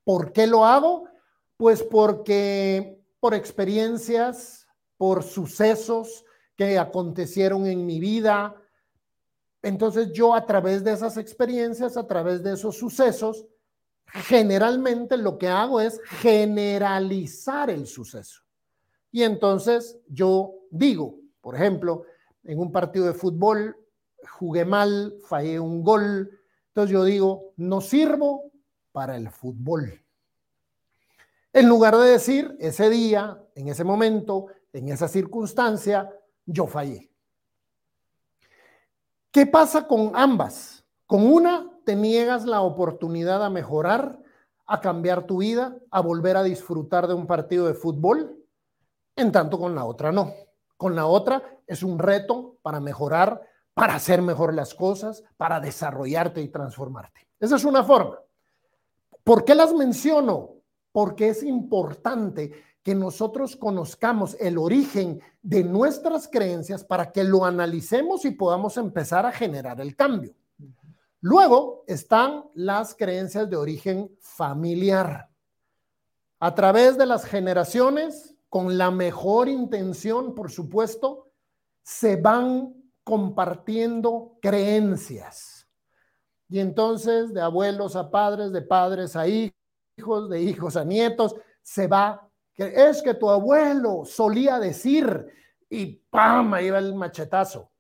[0.05, 1.09] ¿Por qué lo hago?
[1.57, 4.67] Pues porque por experiencias,
[4.97, 6.25] por sucesos
[6.57, 8.55] que acontecieron en mi vida.
[9.69, 13.45] Entonces yo a través de esas experiencias, a través de esos sucesos,
[14.07, 18.41] generalmente lo que hago es generalizar el suceso.
[19.13, 22.05] Y entonces yo digo, por ejemplo,
[22.45, 23.77] en un partido de fútbol
[24.39, 26.31] jugué mal, fallé un gol,
[26.69, 28.51] entonces yo digo, no sirvo
[28.91, 30.03] para el fútbol.
[31.53, 36.11] En lugar de decir, ese día, en ese momento, en esa circunstancia,
[36.47, 37.08] yo fallé.
[39.31, 40.85] ¿Qué pasa con ambas?
[41.07, 44.19] Con una te niegas la oportunidad a mejorar,
[44.67, 48.43] a cambiar tu vida, a volver a disfrutar de un partido de fútbol,
[49.17, 50.33] en tanto con la otra no.
[50.79, 53.43] Con la otra es un reto para mejorar,
[53.75, 57.29] para hacer mejor las cosas, para desarrollarte y transformarte.
[57.39, 58.19] Esa es una forma.
[59.25, 60.55] ¿Por qué las menciono?
[60.91, 62.53] Porque es importante
[62.89, 69.27] que nosotros conozcamos el origen de nuestras creencias para que lo analicemos y podamos empezar
[69.27, 70.35] a generar el cambio.
[71.21, 75.29] Luego están las creencias de origen familiar.
[76.41, 81.29] A través de las generaciones, con la mejor intención, por supuesto,
[81.83, 82.73] se van
[83.05, 85.69] compartiendo creencias.
[86.49, 91.87] Y entonces, de abuelos a padres, de padres a hijos, de hijos a nietos, se
[91.87, 92.25] va.
[92.59, 95.27] Es que tu abuelo solía decir
[95.71, 96.55] y ¡pam!
[96.55, 97.71] Ahí va el machetazo.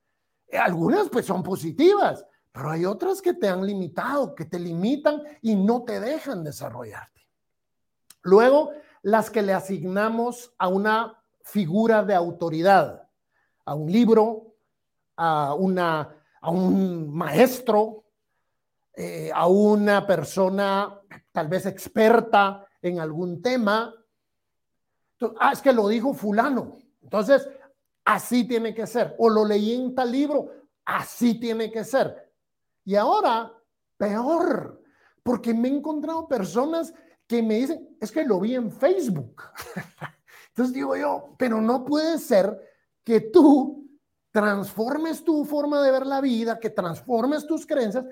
[0.52, 5.56] Algunas pues son positivas, pero hay otras que te han limitado, que te limitan y
[5.56, 7.26] no te dejan desarrollarte.
[8.22, 8.70] Luego,
[9.02, 13.08] las que le asignamos a una figura de autoridad,
[13.64, 14.54] a un libro,
[15.16, 18.04] a, una, a un maestro,
[18.94, 21.00] eh, a una persona
[21.32, 23.94] tal vez experta en algún tema.
[25.40, 26.78] Ah, es que lo dijo fulano.
[27.02, 27.48] Entonces,
[28.04, 29.14] así tiene que ser.
[29.18, 30.50] O lo leí en tal libro,
[30.84, 32.32] así tiene que ser.
[32.84, 33.52] Y ahora,
[33.96, 34.82] peor,
[35.22, 36.94] porque me he encontrado personas
[37.26, 39.42] que me dicen, es que lo vi en Facebook.
[40.48, 42.58] Entonces digo yo, pero no puede ser
[43.04, 43.86] que tú
[44.30, 48.04] transformes tu forma de ver la vida, que transformes tus creencias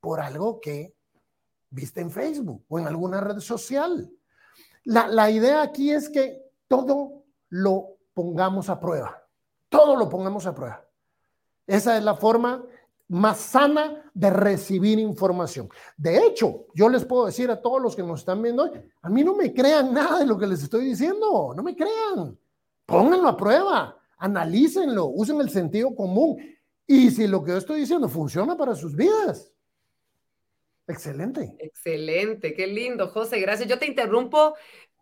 [0.00, 0.94] por algo que
[1.70, 4.10] viste en Facebook o en alguna red social.
[4.84, 9.22] La, la idea aquí es que todo lo pongamos a prueba,
[9.68, 10.84] todo lo pongamos a prueba.
[11.66, 12.64] Esa es la forma
[13.08, 15.68] más sana de recibir información.
[15.96, 18.70] De hecho, yo les puedo decir a todos los que nos están viendo hoy,
[19.02, 22.38] a mí no me crean nada de lo que les estoy diciendo, no me crean.
[22.86, 26.38] Pónganlo a prueba, analícenlo, usen el sentido común.
[26.86, 29.52] Y si lo que yo estoy diciendo funciona para sus vidas.
[30.86, 31.56] Excelente.
[31.58, 33.68] Excelente, qué lindo, José, gracias.
[33.68, 34.54] Yo te interrumpo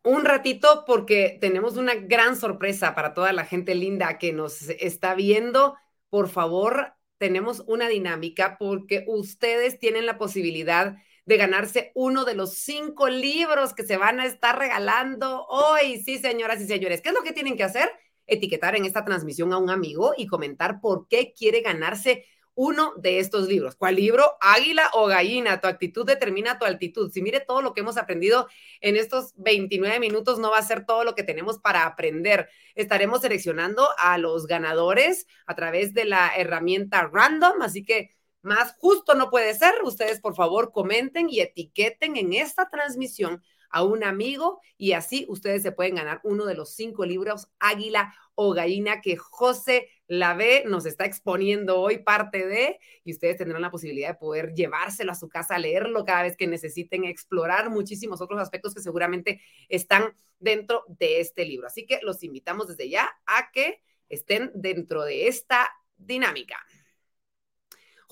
[0.05, 5.15] un ratito porque tenemos una gran sorpresa para toda la gente linda que nos está
[5.15, 5.77] viendo.
[6.11, 12.55] Por favor, tenemos una dinámica porque ustedes tienen la posibilidad de ganarse uno de los
[12.55, 16.03] cinco libros que se van a estar regalando hoy.
[16.03, 17.91] Sí, señoras y señores, ¿qué es lo que tienen que hacer?
[18.27, 23.19] Etiquetar en esta transmisión a un amigo y comentar por qué quiere ganarse uno de
[23.19, 23.77] estos libros.
[23.77, 24.37] ¿Cuál libro?
[24.41, 25.61] Águila o gallina.
[25.61, 27.11] Tu actitud determina tu altitud.
[27.11, 28.49] Si mire todo lo que hemos aprendido
[28.81, 32.49] en estos 29 minutos, no va a ser todo lo que tenemos para aprender.
[32.75, 38.11] Estaremos seleccionando a los ganadores a través de la herramienta random, así que
[38.43, 39.75] más justo no puede ser.
[39.85, 45.63] Ustedes, por favor, comenten y etiqueten en esta transmisión a un amigo y así ustedes
[45.63, 50.87] se pueden ganar uno de los cinco libros Águila o Gallina que José Lave nos
[50.87, 55.29] está exponiendo hoy parte de y ustedes tendrán la posibilidad de poder llevárselo a su
[55.29, 61.21] casa, leerlo cada vez que necesiten explorar muchísimos otros aspectos que seguramente están dentro de
[61.21, 61.67] este libro.
[61.67, 66.57] Así que los invitamos desde ya a que estén dentro de esta dinámica.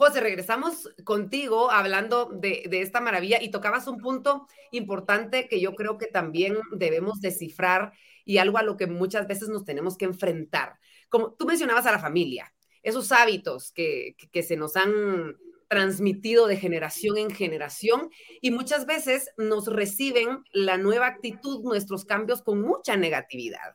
[0.00, 5.98] José, regresamos contigo hablando de, esta maravilla y tocabas un punto importante que yo creo
[5.98, 7.92] que también debemos descifrar
[8.24, 10.78] y algo a lo que muchas veces nos tenemos que enfrentar.
[11.10, 12.50] Como tú mencionabas a la familia,
[12.82, 15.36] esos hábitos que, se nos han
[15.68, 18.08] transmitido de generación en generación
[18.40, 23.74] y muchas veces nos reciben la nueva actitud, nuestros cambios con mucha negatividad.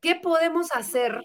[0.00, 1.20] ¿Qué podemos hacer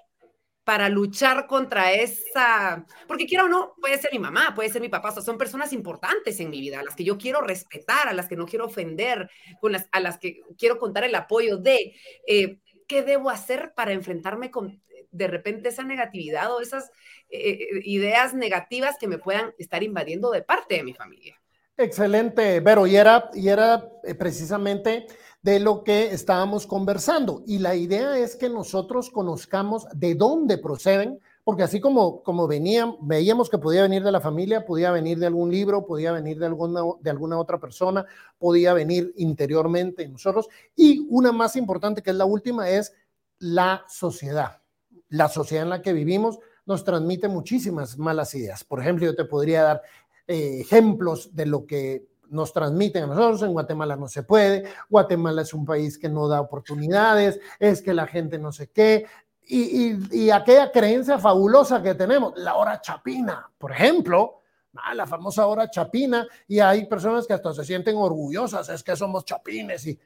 [0.69, 4.88] para luchar contra esa, porque quiero o no, puede ser mi mamá, puede ser mi
[4.88, 8.27] papá, son personas importantes en mi vida, a las que yo quiero respetar, a las
[8.27, 11.95] que no quiero ofender, con las, a las que quiero contar el apoyo de,
[12.27, 14.79] eh, ¿qué debo hacer para enfrentarme con
[15.10, 16.91] de repente esa negatividad o esas
[17.32, 21.36] eh, eh, ideas negativas que me puedan estar invadiendo de parte de mi familia?
[21.77, 25.08] Excelente, Vero, y era, y era precisamente
[25.41, 27.43] de lo que estábamos conversando.
[27.47, 32.95] Y la idea es que nosotros conozcamos de dónde proceden, porque así como, como venían,
[33.02, 36.45] veíamos que podía venir de la familia, podía venir de algún libro, podía venir de
[36.45, 38.06] alguna, de alguna otra persona,
[38.38, 40.49] podía venir interiormente en nosotros.
[40.75, 42.93] Y una más importante, que es la última, es
[43.39, 44.62] la sociedad.
[45.08, 48.63] La sociedad en la que vivimos nos transmite muchísimas malas ideas.
[48.63, 49.82] Por ejemplo, yo te podría dar
[50.28, 55.41] eh, ejemplos de lo que nos transmiten a nosotros, en Guatemala no se puede, Guatemala
[55.41, 59.05] es un país que no da oportunidades, es que la gente no sé qué,
[59.51, 64.43] y, aquella creencia fabulosa que tenemos, la hora chapina, por ejemplo,
[64.75, 68.95] ah, la famosa hora chapina, y hay personas que hasta se sienten orgullosas, es que
[68.95, 69.99] somos chapines, y,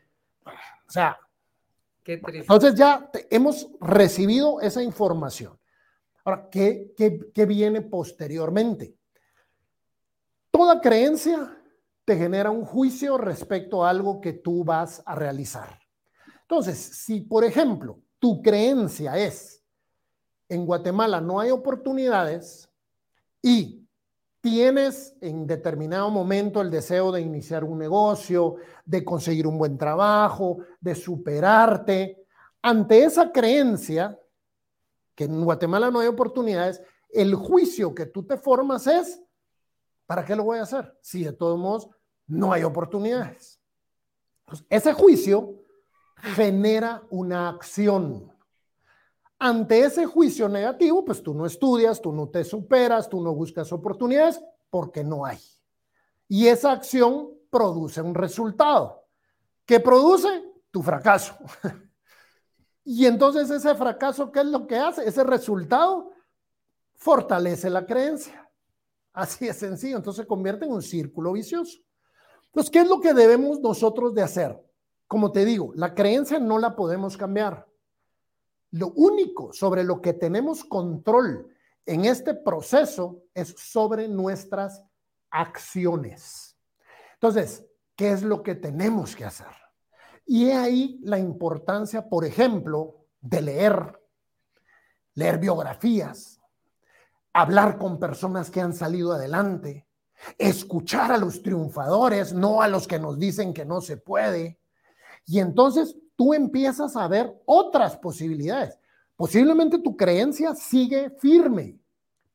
[0.46, 1.20] o sea,
[2.06, 5.58] entonces ya hemos recibido esa información.
[6.26, 6.94] Ahora, ¿qué,
[7.34, 8.94] qué viene posteriormente?
[10.52, 11.58] Toda creencia
[12.06, 15.80] te genera un juicio respecto a algo que tú vas a realizar.
[16.42, 19.64] Entonces, si por ejemplo tu creencia es,
[20.50, 22.70] en Guatemala no hay oportunidades
[23.42, 23.88] y
[24.42, 30.58] tienes en determinado momento el deseo de iniciar un negocio, de conseguir un buen trabajo,
[30.82, 32.26] de superarte,
[32.62, 34.20] ante esa creencia,
[35.16, 39.22] que en Guatemala no hay oportunidades, el juicio que tú te formas es,
[40.06, 40.98] ¿Para qué lo voy a hacer?
[41.02, 41.90] Si de todos modos
[42.28, 43.60] no hay oportunidades.
[44.70, 45.56] ese juicio
[46.18, 48.32] genera una acción.
[49.40, 53.72] Ante ese juicio negativo, pues tú no estudias, tú no te superas, tú no buscas
[53.74, 55.40] oportunidades porque no hay.
[56.30, 59.06] Y esa acción produce un resultado.
[59.66, 60.44] ¿Qué produce?
[60.72, 61.36] Tu fracaso.
[62.86, 65.08] Y entonces ese fracaso, ¿qué es lo que hace?
[65.08, 66.12] Ese resultado
[66.96, 68.43] fortalece la creencia.
[69.14, 69.98] Así es sencillo.
[69.98, 71.80] Entonces se convierte en un círculo vicioso.
[72.48, 74.60] Entonces, ¿qué es lo que debemos nosotros de hacer?
[75.08, 77.68] Como te digo, la creencia no la podemos cambiar.
[78.72, 81.48] Lo único sobre lo que tenemos control
[81.86, 84.84] en este proceso es sobre nuestras
[85.30, 86.58] acciones.
[87.16, 89.48] Entonces, ¿qué es lo que tenemos que hacer?
[90.26, 94.02] Y ahí la importancia, por ejemplo, de leer,
[95.14, 96.40] leer biografías,
[97.34, 99.88] hablar con personas que han salido adelante,
[100.38, 104.60] escuchar a los triunfadores, no a los que nos dicen que no se puede.
[105.26, 108.78] Y entonces tú empiezas a ver otras posibilidades.
[109.16, 111.80] Posiblemente tu creencia sigue firme,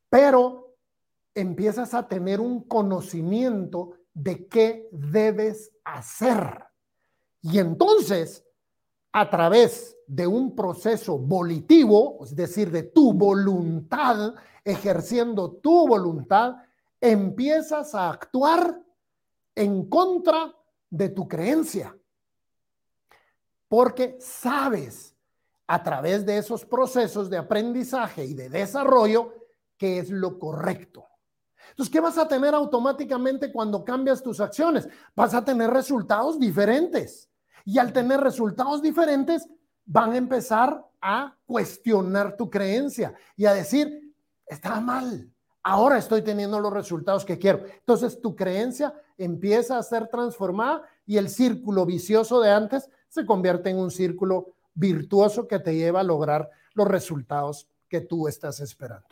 [0.08, 0.76] pero
[1.34, 6.64] empiezas a tener un conocimiento de qué debes hacer.
[7.40, 8.44] Y entonces,
[9.12, 16.56] a través de un proceso volitivo, es decir, de tu voluntad, ejerciendo tu voluntad,
[17.00, 18.82] empiezas a actuar
[19.54, 20.54] en contra
[20.88, 21.96] de tu creencia.
[23.68, 25.14] Porque sabes
[25.66, 29.34] a través de esos procesos de aprendizaje y de desarrollo
[29.76, 31.04] que es lo correcto.
[31.70, 34.88] Entonces, ¿qué vas a tener automáticamente cuando cambias tus acciones?
[35.14, 37.28] Vas a tener resultados diferentes.
[37.66, 39.46] Y al tener resultados diferentes,
[39.88, 44.14] van a empezar a cuestionar tu creencia y a decir,
[44.46, 47.64] estaba mal, ahora estoy teniendo los resultados que quiero.
[47.64, 53.70] Entonces tu creencia empieza a ser transformada y el círculo vicioso de antes se convierte
[53.70, 59.08] en un círculo virtuoso que te lleva a lograr los resultados que tú estás esperando.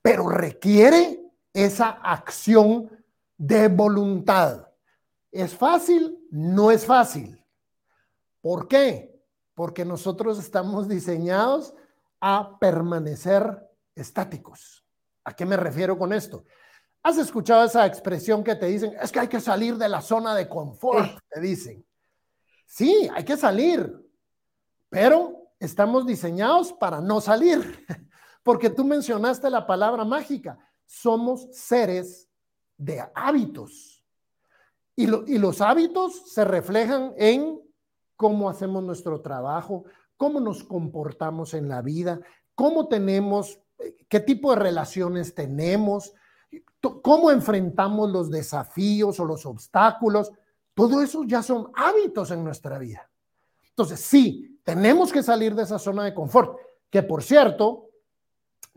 [0.00, 1.20] Pero requiere
[1.52, 2.90] esa acción
[3.36, 4.68] de voluntad.
[5.30, 6.18] ¿Es fácil?
[6.30, 7.44] No es fácil.
[8.40, 9.17] ¿Por qué?
[9.58, 11.74] Porque nosotros estamos diseñados
[12.20, 14.86] a permanecer estáticos.
[15.24, 16.44] ¿A qué me refiero con esto?
[17.02, 20.36] ¿Has escuchado esa expresión que te dicen, es que hay que salir de la zona
[20.36, 21.18] de confort?
[21.28, 21.84] Te dicen.
[22.66, 23.92] Sí, hay que salir,
[24.88, 27.84] pero estamos diseñados para no salir,
[28.44, 30.56] porque tú mencionaste la palabra mágica,
[30.86, 32.28] somos seres
[32.76, 34.04] de hábitos.
[34.94, 37.67] Y, y los hábitos se reflejan en
[38.18, 39.84] cómo hacemos nuestro trabajo,
[40.16, 42.20] cómo nos comportamos en la vida,
[42.56, 43.60] cómo tenemos,
[44.08, 46.12] qué tipo de relaciones tenemos,
[47.00, 50.32] cómo enfrentamos los desafíos o los obstáculos.
[50.74, 53.08] Todo eso ya son hábitos en nuestra vida.
[53.70, 56.58] Entonces, sí, tenemos que salir de esa zona de confort,
[56.90, 57.86] que por cierto,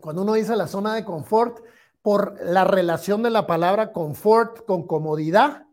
[0.00, 1.58] cuando uno dice la zona de confort,
[2.00, 5.66] por la relación de la palabra confort con comodidad,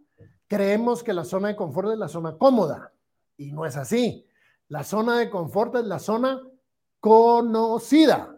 [0.48, 2.94] creemos que la zona de confort es la zona cómoda.
[3.40, 4.28] Y no es así.
[4.68, 6.42] La zona de confort es la zona
[7.00, 8.38] conocida,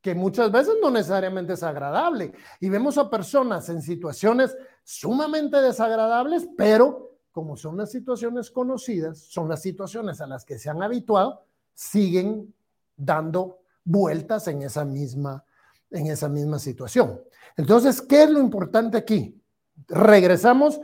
[0.00, 2.32] que muchas veces no necesariamente es agradable.
[2.60, 9.48] Y vemos a personas en situaciones sumamente desagradables, pero como son las situaciones conocidas, son
[9.48, 11.44] las situaciones a las que se han habituado,
[11.74, 12.54] siguen
[12.96, 15.44] dando vueltas en esa misma,
[15.90, 17.20] en esa misma situación.
[17.56, 19.42] Entonces, ¿qué es lo importante aquí?
[19.88, 20.80] Regresamos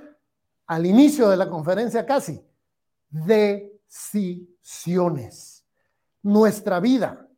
[0.66, 2.45] al inicio de la conferencia casi.
[3.11, 5.66] Decisiones.
[6.22, 7.28] Nuestra vida,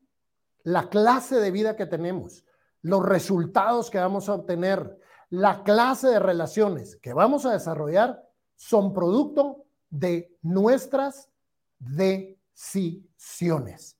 [0.64, 2.44] la clase de vida que tenemos,
[2.82, 4.98] los resultados que vamos a obtener,
[5.30, 8.22] la clase de relaciones que vamos a desarrollar
[8.54, 11.30] son producto de nuestras
[11.78, 13.96] decisiones.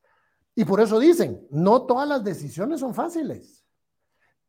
[0.55, 3.65] Y por eso dicen, no todas las decisiones son fáciles,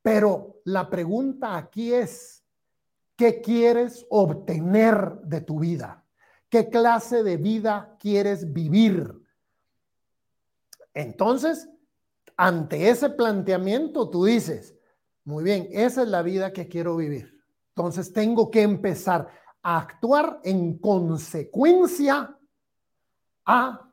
[0.02, 2.44] pero la pregunta aquí es,
[3.16, 6.03] ¿qué quieres obtener de tu vida?
[6.54, 9.12] ¿Qué clase de vida quieres vivir?
[10.94, 11.68] Entonces,
[12.38, 14.76] ante ese planteamiento, tú dices,
[15.24, 17.44] muy bien, esa es la vida que quiero vivir.
[17.70, 19.30] Entonces, tengo que empezar
[19.64, 22.38] a actuar en consecuencia
[23.48, 23.92] a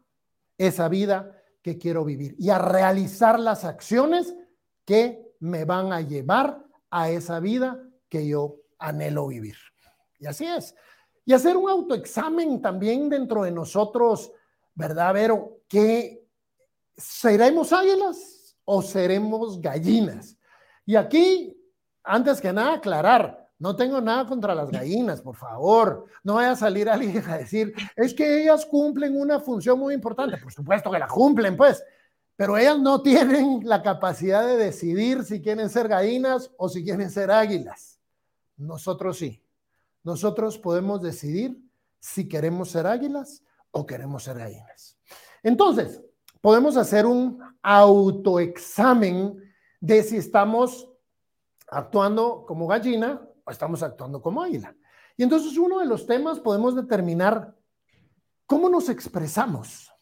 [0.58, 4.36] esa vida que quiero vivir y a realizar las acciones
[4.84, 9.56] que me van a llevar a esa vida que yo anhelo vivir.
[10.18, 10.74] Y así es.
[11.24, 14.32] Y hacer un autoexamen también dentro de nosotros,
[14.74, 15.58] ¿verdad, Vero?
[16.96, 20.36] Seremos águilas o seremos gallinas.
[20.84, 21.56] Y aquí,
[22.02, 26.06] antes que nada, aclarar, no tengo nada contra las gallinas, por favor.
[26.24, 30.38] No vaya a salir alguien a decir, es que ellas cumplen una función muy importante.
[30.38, 31.84] Por supuesto que la cumplen, pues,
[32.36, 37.10] pero ellas no tienen la capacidad de decidir si quieren ser gallinas o si quieren
[37.10, 38.00] ser águilas.
[38.56, 39.42] Nosotros sí.
[40.02, 41.58] Nosotros podemos decidir
[41.98, 44.98] si queremos ser águilas o queremos ser gallinas.
[45.42, 46.02] Entonces,
[46.40, 49.36] podemos hacer un autoexamen
[49.80, 50.88] de si estamos
[51.68, 53.20] actuando como gallina
[53.50, 54.74] estamos actuando como águila.
[55.16, 57.54] Y entonces uno de los temas podemos determinar
[58.46, 59.92] cómo nos expresamos.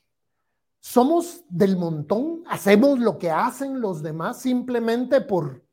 [0.80, 2.44] ¿Somos del montón?
[2.48, 5.64] ¿Hacemos lo que hacen los demás simplemente por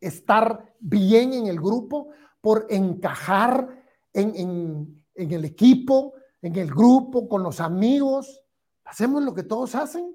[0.00, 2.08] estar bien en el grupo,
[2.40, 8.42] por encajar en, en el equipo, en el grupo, con los amigos?
[8.84, 10.14] ¿Hacemos lo que todos hacen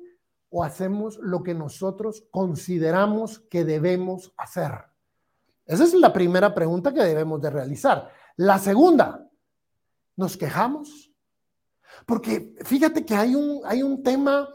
[0.50, 4.72] o hacemos lo que nosotros consideramos que debemos hacer?
[5.66, 8.10] Esa es la primera pregunta que debemos de realizar.
[8.36, 9.30] La segunda,
[10.16, 11.12] ¿nos quejamos?
[12.06, 14.50] Porque fíjate que hay un, hay un tema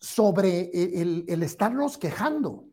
[0.00, 2.64] sobre el, el estarnos quejando.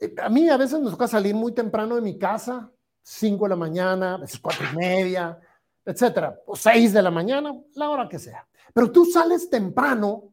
[0.00, 2.72] Eh, a mí a veces nos toca salir muy temprano de mi casa,
[3.02, 5.38] 5 de la mañana, a veces 4 y media,
[5.84, 8.46] etcétera, o 6 de la mañana, la hora que sea.
[8.72, 10.32] Pero tú sales temprano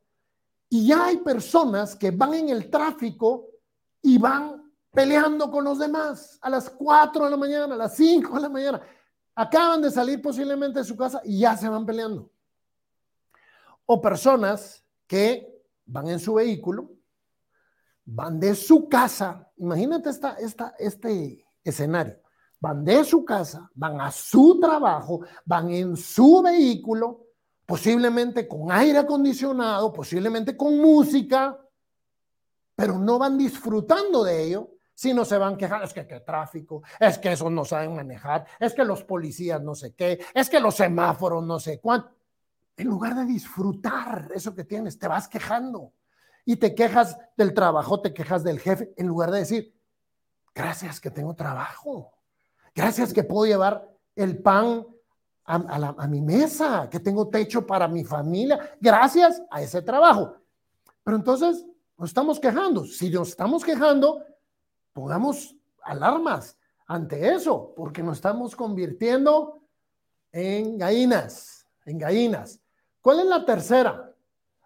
[0.70, 3.47] y ya hay personas que van en el tráfico
[4.01, 8.36] y van peleando con los demás a las 4 de la mañana, a las 5
[8.36, 8.82] de la mañana.
[9.36, 12.32] Acaban de salir posiblemente de su casa y ya se van peleando.
[13.86, 16.91] O personas que van en su vehículo,
[18.05, 22.20] van de su casa, imagínate esta, esta, este escenario,
[22.60, 27.26] van de su casa, van a su trabajo, van en su vehículo,
[27.66, 31.57] posiblemente con aire acondicionado, posiblemente con música,
[32.76, 36.84] pero no van disfrutando de ello si no se van quejando, es que qué tráfico,
[36.99, 40.60] es que esos no saben manejar, es que los policías no sé qué, es que
[40.60, 42.12] los semáforos no sé cuánto.
[42.76, 45.93] En lugar de disfrutar eso que tienes, te vas quejando
[46.43, 49.74] y te quejas del trabajo, te quejas del jefe, en lugar de decir,
[50.53, 52.12] gracias que tengo trabajo,
[52.80, 54.86] gracias que puedo llevar el pan
[55.44, 60.36] a, mi mesa, que tengo techo para mi familia, gracias a ese trabajo.
[61.04, 61.66] Pero entonces
[61.98, 62.86] nos estamos quejando.
[62.86, 64.24] Si nos estamos quejando,
[64.94, 66.58] pongamos alarmas
[66.88, 69.60] ante eso, porque nos estamos convirtiendo
[70.32, 72.62] en gallinas, en gallinas.
[73.02, 74.16] ¿Cuál es la tercera?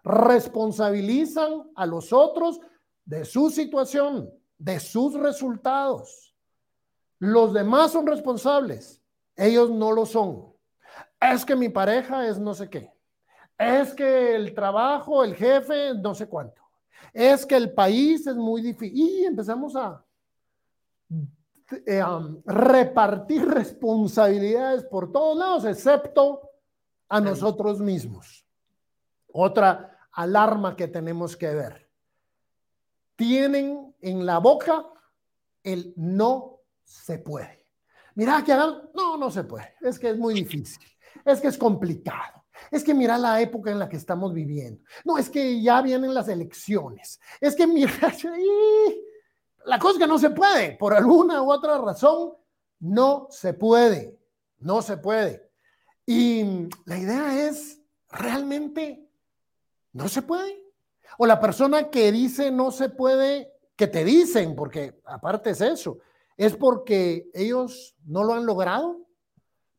[0.04, 2.60] Responsabilizan a los otros
[3.04, 6.23] de su situación, de sus resultados.
[7.18, 9.00] Los demás son responsables,
[9.36, 10.52] ellos no lo son.
[11.20, 12.92] Es que mi pareja es no sé qué.
[13.58, 16.62] Es que el trabajo, el jefe, no sé cuánto.
[17.12, 18.98] Es que el país es muy difícil.
[18.98, 20.04] Y empezamos a
[21.86, 22.02] eh,
[22.44, 26.50] repartir responsabilidades por todos lados, excepto
[27.08, 28.44] a nosotros mismos.
[29.32, 31.88] Otra alarma que tenemos que ver.
[33.16, 34.86] Tienen en la boca
[35.62, 36.53] el no
[36.84, 37.66] se puede.
[38.14, 39.74] Mira que hagan, no, no se puede.
[39.80, 40.84] Es que es muy difícil.
[41.24, 42.44] Es que es complicado.
[42.70, 44.82] Es que mira la época en la que estamos viviendo.
[45.04, 47.20] No, es que ya vienen las elecciones.
[47.40, 47.92] Es que mira,
[49.64, 50.76] la cosa es que no se puede.
[50.76, 52.34] Por alguna u otra razón,
[52.80, 54.18] no se puede.
[54.58, 55.50] No se puede.
[56.06, 57.80] Y la idea es
[58.10, 59.08] realmente,
[59.92, 60.64] no se puede.
[61.18, 65.98] O la persona que dice no se puede, que te dicen, porque aparte es eso,
[66.36, 69.00] es porque ellos no lo han logrado,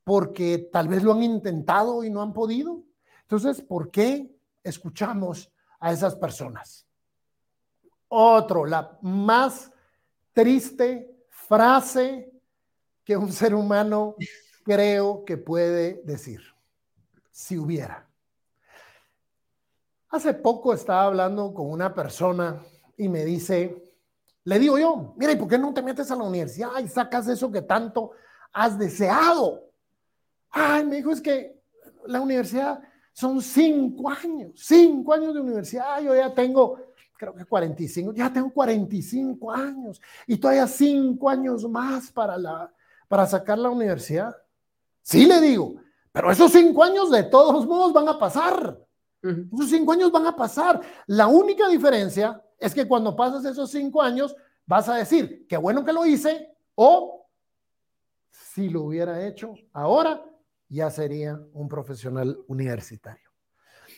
[0.04, 2.84] porque tal vez lo han intentado y no han podido.
[3.24, 4.34] Entonces, ¿por qué
[4.64, 6.86] escuchamos a esas personas?
[8.08, 9.72] Otro, la más
[10.32, 12.32] triste frase
[13.04, 14.16] que un ser humano
[14.64, 16.42] creo que puede decir,
[17.32, 18.08] si hubiera.
[20.10, 22.64] Hace poco estaba hablando con una persona
[22.98, 23.85] y me dice,
[24.46, 27.28] le digo yo, mira, ¿y por qué no te metes a la universidad y sacas
[27.28, 28.12] eso que tanto
[28.54, 29.72] has deseado?
[30.52, 31.60] Ay, me dijo, es que
[32.06, 32.80] la universidad
[33.12, 36.80] son cinco años, cinco años de universidad, yo ya tengo,
[37.18, 42.72] creo que 45, ya tengo 45 años y todavía cinco años más para, la,
[43.08, 44.36] para sacar la universidad.
[45.02, 45.78] Sí le digo,
[46.12, 48.80] pero esos cinco años de todos modos van a pasar.
[49.24, 50.80] Esos cinco años van a pasar.
[51.08, 54.36] La única diferencia es que cuando pasas esos cinco años
[54.66, 57.28] vas a decir, qué bueno que lo hice o
[58.30, 60.24] si lo hubiera hecho ahora,
[60.70, 63.30] ya sería un profesional universitario.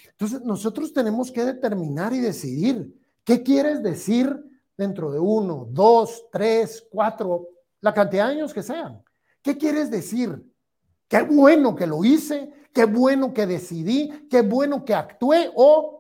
[0.10, 2.94] Entonces, nosotros tenemos que determinar y decidir
[3.24, 4.36] qué quieres decir
[4.76, 7.50] dentro de uno, dos, tres, cuatro,
[7.82, 9.04] la cantidad de años que sean.
[9.42, 10.44] ¿Qué quieres decir?
[11.08, 15.97] Qué bueno que lo hice, qué bueno que decidí, qué bueno que actué o,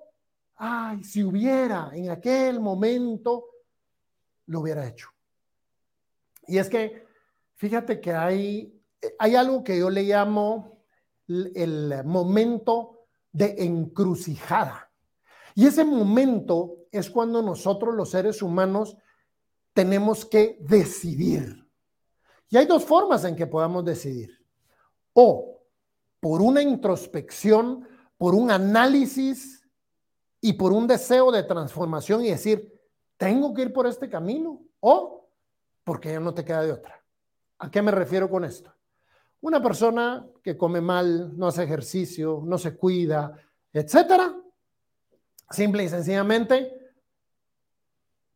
[0.57, 3.45] ay, si hubiera en aquel momento,
[4.47, 5.09] lo hubiera hecho.
[6.47, 7.05] Y es que,
[7.55, 8.81] fíjate que hay,
[9.19, 10.79] hay algo que yo le llamo
[11.27, 14.89] el momento de encrucijada.
[15.53, 18.97] Y ese momento es cuando nosotros los seres humanos
[19.73, 21.67] tenemos que decidir.
[22.49, 24.37] Y hay dos formas en que podamos decidir
[25.19, 25.63] o
[26.19, 27.87] por una introspección,
[28.17, 29.56] por un análisis
[30.41, 32.73] y por un deseo de transformación y decir,
[33.17, 35.27] tengo que ir por este camino o
[35.83, 37.01] porque ya no te queda de otra.
[37.59, 38.73] ¿A qué me refiero con esto?
[39.41, 43.37] Una persona que come mal, no hace ejercicio, no se cuida,
[43.71, 44.35] etcétera,
[45.49, 46.91] simple y sencillamente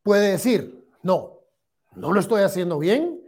[0.04, 1.40] puede decir, no,
[1.96, 3.22] no lo estoy haciendo bien,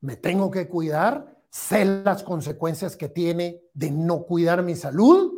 [0.00, 5.32] me tengo que cuidar, sé las consecuencias que tiene de no cuidar mi salud,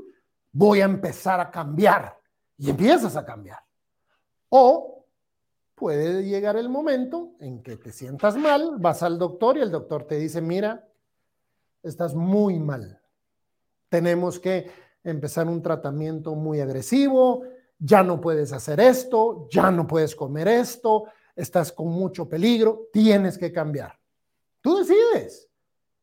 [0.53, 2.22] voy a empezar a cambiar
[2.63, 3.59] y empiezas a cambiar.
[4.49, 5.05] O
[5.75, 10.05] puede llegar el momento en que te sientas mal, vas al doctor y el doctor
[10.05, 10.89] te dice, mira,
[11.83, 13.01] estás muy mal.
[13.89, 14.71] Tenemos que
[15.03, 17.43] empezar un tratamiento muy agresivo,
[17.81, 23.39] ya no puedes hacer esto, ya no puedes comer esto, estás con mucho peligro, tienes
[23.39, 23.99] que cambiar.
[24.61, 25.51] Tú decides.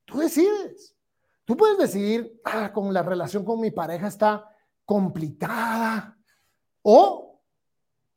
[0.03, 0.93] Tú decides.
[1.45, 4.45] Tú puedes decidir, ah, con la relación con mi pareja está
[4.83, 6.18] complicada.
[6.81, 7.41] O,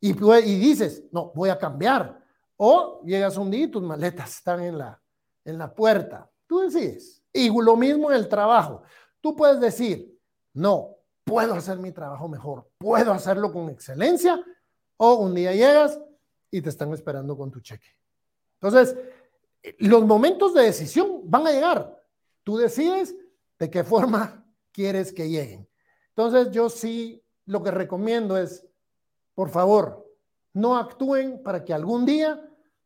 [0.00, 2.20] y, dices, no, voy a cambiar.
[2.56, 5.00] O llegas un día y tus maletas están en la,
[5.44, 6.30] en la puerta.
[6.46, 7.22] Tú decides.
[7.32, 8.82] Y lo mismo en el trabajo.
[9.20, 10.18] Tú puedes decir,
[10.52, 14.44] no, puedo hacer mi trabajo mejor, puedo hacerlo con excelencia.
[14.96, 15.98] O un día llegas
[16.50, 17.88] y te están esperando con tu cheque.
[18.60, 18.96] Entonces,
[19.78, 22.00] los momentos de decisión van a llegar.
[22.44, 23.14] Tú decides
[23.58, 25.68] de qué forma quieres que lleguen.
[26.08, 28.66] Entonces, yo sí lo que recomiendo es,
[29.34, 30.06] por favor,
[30.52, 32.40] no actúen para que algún día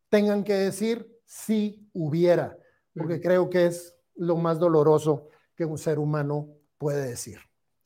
[0.09, 2.57] tengan que decir si hubiera,
[2.95, 6.49] porque creo que es lo más doloroso que un ser humano
[6.79, 7.39] puede decir.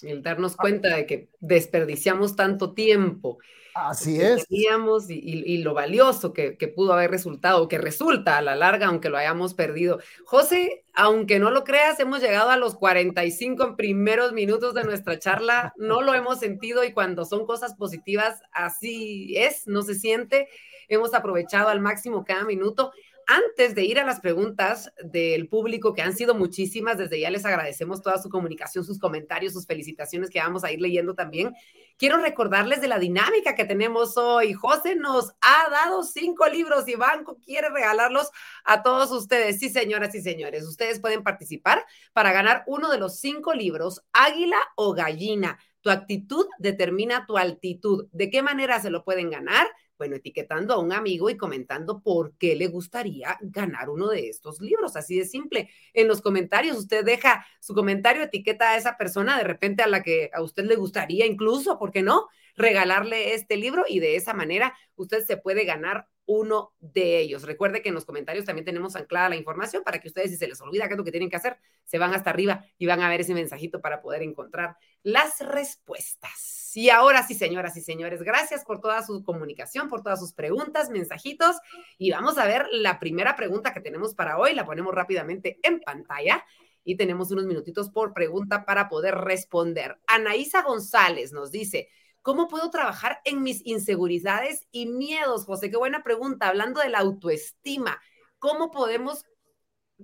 [0.03, 3.39] El darnos cuenta de que desperdiciamos tanto tiempo.
[3.75, 4.47] Así es.
[4.49, 8.87] Teníamos y, y, lo valioso que, que, pudo haber resultado, que resulta a la larga,
[8.87, 10.01] aunque lo hayamos perdido.
[10.25, 15.73] José, aunque no lo creas, hemos llegado a los 45 primeros minutos de nuestra charla.
[15.77, 20.49] No lo hemos sentido y cuando son cosas positivas, así es, no se siente.
[20.89, 22.93] Hemos aprovechado al máximo cada minuto
[23.31, 27.45] antes de ir a las preguntas del público, que han sido muchísimas, desde ya les
[27.45, 31.55] agradecemos toda su comunicación, sus comentarios, sus felicitaciones que vamos a ir leyendo también.
[31.97, 34.53] Quiero recordarles de la dinámica que tenemos hoy.
[34.53, 38.31] José nos ha dado cinco libros y Banco quiere regalarlos
[38.65, 39.61] a todos ustedes.
[39.61, 44.59] Sí, señoras y señores, ustedes pueden participar para ganar uno de los cinco libros, Águila
[44.75, 45.57] o Gallina.
[45.83, 48.09] Tu actitud determina tu altitud.
[48.11, 49.69] ¿De qué manera se lo pueden ganar?
[50.01, 54.59] Bueno, etiquetando a un amigo y comentando por qué le gustaría ganar uno de estos
[54.59, 54.97] libros.
[54.97, 55.69] Así de simple.
[55.93, 60.03] En los comentarios usted deja su comentario, etiqueta a esa persona de repente a la
[60.03, 62.29] que a usted le gustaría incluso, ¿por qué no?
[62.57, 67.43] Regalarle este libro y de esa manera usted se puede ganar uno de ellos.
[67.43, 70.47] Recuerde que en los comentarios también tenemos anclada la información para que ustedes, si se
[70.47, 73.01] les olvida qué es lo que tienen que hacer, se van hasta arriba y van
[73.01, 76.71] a ver ese mensajito para poder encontrar las respuestas.
[76.77, 80.89] Y ahora sí, señoras y señores, gracias por toda su comunicación, por todas sus preguntas,
[80.89, 81.57] mensajitos.
[81.99, 84.55] Y vamos a ver la primera pregunta que tenemos para hoy.
[84.55, 86.45] La ponemos rápidamente en pantalla
[86.85, 89.99] y tenemos unos minutitos por pregunta para poder responder.
[90.07, 91.89] Anaísa González nos dice,
[92.23, 95.47] ¿Cómo puedo trabajar en mis inseguridades y miedos?
[95.47, 96.49] José, qué buena pregunta.
[96.49, 97.99] Hablando de la autoestima,
[98.39, 99.25] ¿cómo podemos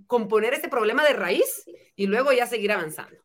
[0.06, 1.64] componer ese problema de raíz
[1.94, 3.16] y luego ya seguir avanzando?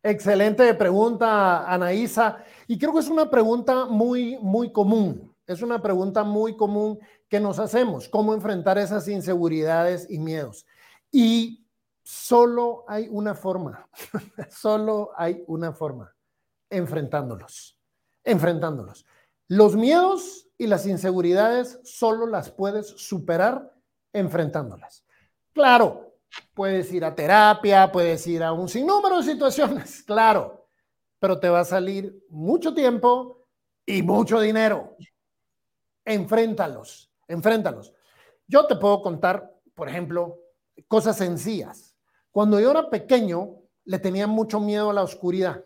[0.00, 2.44] Excelente pregunta, Anaísa.
[2.68, 5.34] Y creo que es una pregunta muy, muy común.
[5.46, 10.66] Es una pregunta muy común que nos hacemos, cómo enfrentar esas inseguridades y miedos.
[11.10, 11.66] Y
[12.04, 13.88] solo hay una forma,
[14.50, 16.14] solo hay una forma,
[16.70, 17.73] enfrentándolos
[18.24, 19.06] enfrentándolos.
[19.48, 23.72] Los miedos y las inseguridades solo las puedes superar
[24.12, 25.04] enfrentándolas.
[25.52, 26.16] Claro,
[26.54, 30.68] puedes ir a terapia, puedes ir a un sinnúmero de situaciones, claro,
[31.18, 33.46] pero te va a salir mucho tiempo
[33.86, 34.96] y mucho dinero.
[36.04, 37.92] Enfréntalos, enfréntalos.
[38.46, 40.38] Yo te puedo contar, por ejemplo,
[40.88, 41.96] cosas sencillas.
[42.30, 45.64] Cuando yo era pequeño, le tenía mucho miedo a la oscuridad,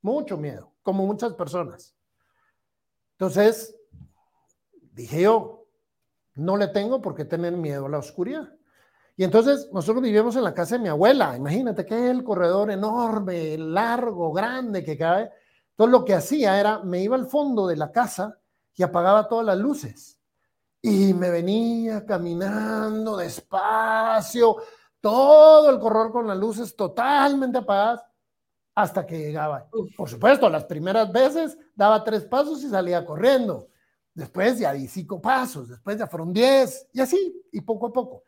[0.00, 1.93] mucho miedo, como muchas personas.
[3.14, 3.76] Entonces,
[4.92, 5.66] dije yo,
[6.34, 8.48] no le tengo por qué tener miedo a la oscuridad.
[9.16, 11.36] Y entonces nosotros vivíamos en la casa de mi abuela.
[11.36, 15.30] Imagínate que el corredor enorme, largo, grande que cabe.
[15.70, 18.36] Entonces lo que hacía era, me iba al fondo de la casa
[18.74, 20.18] y apagaba todas las luces.
[20.82, 24.56] Y me venía caminando despacio,
[25.00, 28.02] todo el corredor con las luces totalmente apagadas
[28.74, 29.68] hasta que llegaba.
[29.96, 33.68] Por supuesto, las primeras veces daba tres pasos y salía corriendo.
[34.12, 38.22] Después ya di cinco pasos, después ya fueron diez y así, y poco a poco.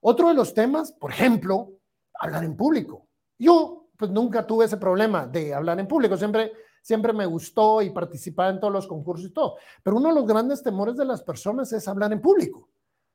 [0.00, 1.70] Otro de los temas, por ejemplo,
[2.18, 3.08] hablar en público.
[3.38, 7.90] Yo pues nunca tuve ese problema de hablar en público, siempre, siempre me gustó y
[7.90, 9.56] participaba en todos los concursos y todo.
[9.82, 12.68] Pero uno de los grandes temores de las personas es hablar en público.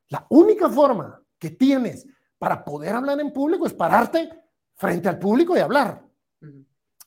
[0.10, 2.08] La única forma que tienes
[2.38, 4.30] para poder hablar en público es pararte
[4.76, 6.06] frente al público y hablar.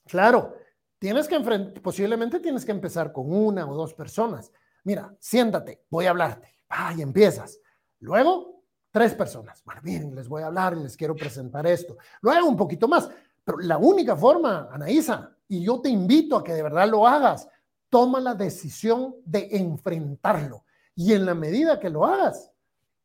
[0.07, 0.55] Claro,
[0.99, 4.53] tienes que enfrentar, posiblemente tienes que empezar con una o dos personas.
[4.85, 6.57] Mira, siéntate, voy a hablarte.
[6.97, 7.59] y empiezas.
[8.01, 9.63] Luego, tres personas.
[9.65, 11.97] Bueno, miren, les voy a hablar y les quiero presentar esto.
[12.23, 13.09] Luego, un poquito más.
[13.45, 17.49] Pero la única forma, Anaísa, y yo te invito a que de verdad lo hagas,
[17.89, 20.65] toma la decisión de enfrentarlo.
[20.95, 22.53] Y en la medida que lo hagas,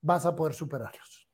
[0.02, 1.25] vas a poder superarlos.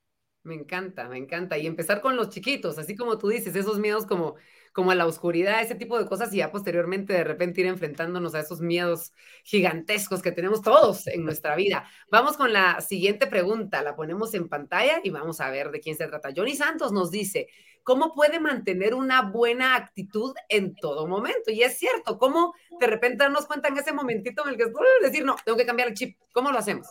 [0.44, 1.58] Me encanta, me encanta.
[1.58, 4.36] Y empezar con los chiquitos, así como tú dices, esos miedos como
[4.74, 8.34] como a la oscuridad, ese tipo de cosas y ya posteriormente de repente ir enfrentándonos
[8.36, 9.14] a esos miedos
[9.44, 11.86] gigantescos que tenemos todos en nuestra vida.
[12.10, 15.98] Vamos con la siguiente pregunta, la ponemos en pantalla y vamos a ver de quién
[15.98, 16.30] se trata.
[16.36, 17.48] Johnny Santos nos dice,
[17.84, 21.52] ¿cómo puede mantener una buena actitud en todo momento?
[21.52, 24.72] Y es cierto, ¿cómo de repente darnos cuenta en ese momentito en el que es
[25.02, 26.18] decir, no, tengo que cambiar el chip?
[26.34, 26.88] ¿Cómo lo hacemos?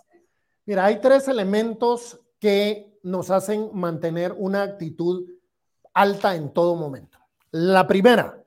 [0.67, 5.29] Mira, hay tres elementos que nos hacen mantener una actitud
[5.95, 7.19] alta en todo momento.
[7.53, 8.43] La primera,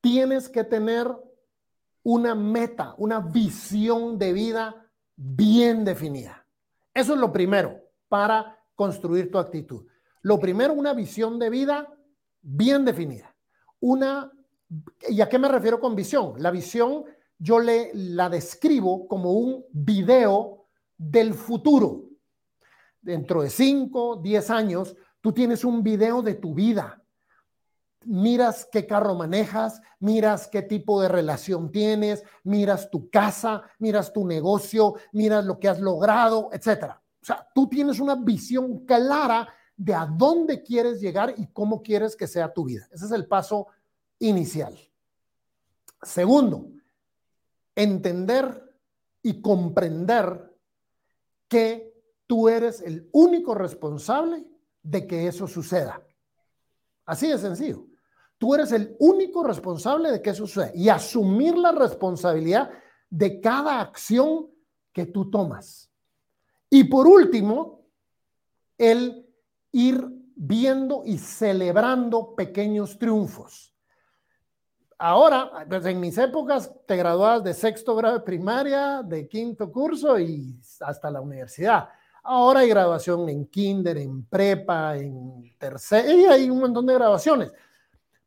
[0.00, 1.08] tienes que tener
[2.02, 6.46] una meta, una visión de vida bien definida.
[6.92, 9.86] Eso es lo primero para construir tu actitud.
[10.22, 11.88] Lo primero, una visión de vida
[12.40, 13.34] bien definida.
[13.80, 14.32] Una,
[15.08, 16.34] ¿y a qué me refiero con visión?
[16.38, 17.04] La visión
[17.38, 20.66] yo le la describo como un video
[20.96, 22.11] del futuro.
[23.02, 27.02] Dentro de 5, 10 años, tú tienes un video de tu vida
[28.06, 34.26] miras qué carro manejas, miras qué tipo de relación tienes, miras tu casa, miras tu
[34.26, 37.02] negocio, miras lo que has logrado, etcétera.
[37.20, 42.16] O sea, tú tienes una visión clara de a dónde quieres llegar y cómo quieres
[42.16, 42.88] que sea tu vida.
[42.92, 43.68] Ese es el paso
[44.18, 44.76] inicial.
[46.02, 46.68] Segundo,
[47.74, 48.76] entender
[49.22, 50.52] y comprender
[51.48, 51.91] que
[52.32, 54.42] tú eres el único responsable
[54.82, 56.02] de que eso suceda.
[57.04, 57.84] Así de sencillo.
[58.38, 62.70] Tú eres el único responsable de que eso suceda y asumir la responsabilidad
[63.10, 64.48] de cada acción
[64.94, 65.90] que tú tomas.
[66.70, 67.84] Y por último,
[68.78, 69.28] el
[69.70, 70.02] ir
[70.34, 73.76] viendo y celebrando pequeños triunfos.
[74.96, 80.18] Ahora, pues en mis épocas te graduabas de sexto grado de primaria, de quinto curso
[80.18, 81.90] y hasta la universidad.
[82.22, 87.52] Ahora hay graduación en kinder, en prepa, en tercer, y hay un montón de graduaciones.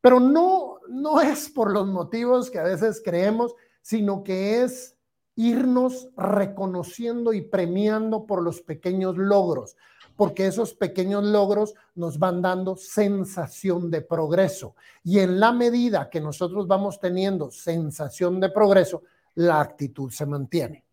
[0.02, 4.96] Pero no, no es por los motivos que a veces creemos, sino que es
[5.36, 9.76] irnos reconociendo y premiando por los pequeños logros,
[10.16, 14.76] porque esos pequeños logros nos van dando sensación de progreso.
[15.04, 19.04] Y en la medida que nosotros vamos teniendo sensación de progreso,
[19.36, 20.86] la actitud se mantiene.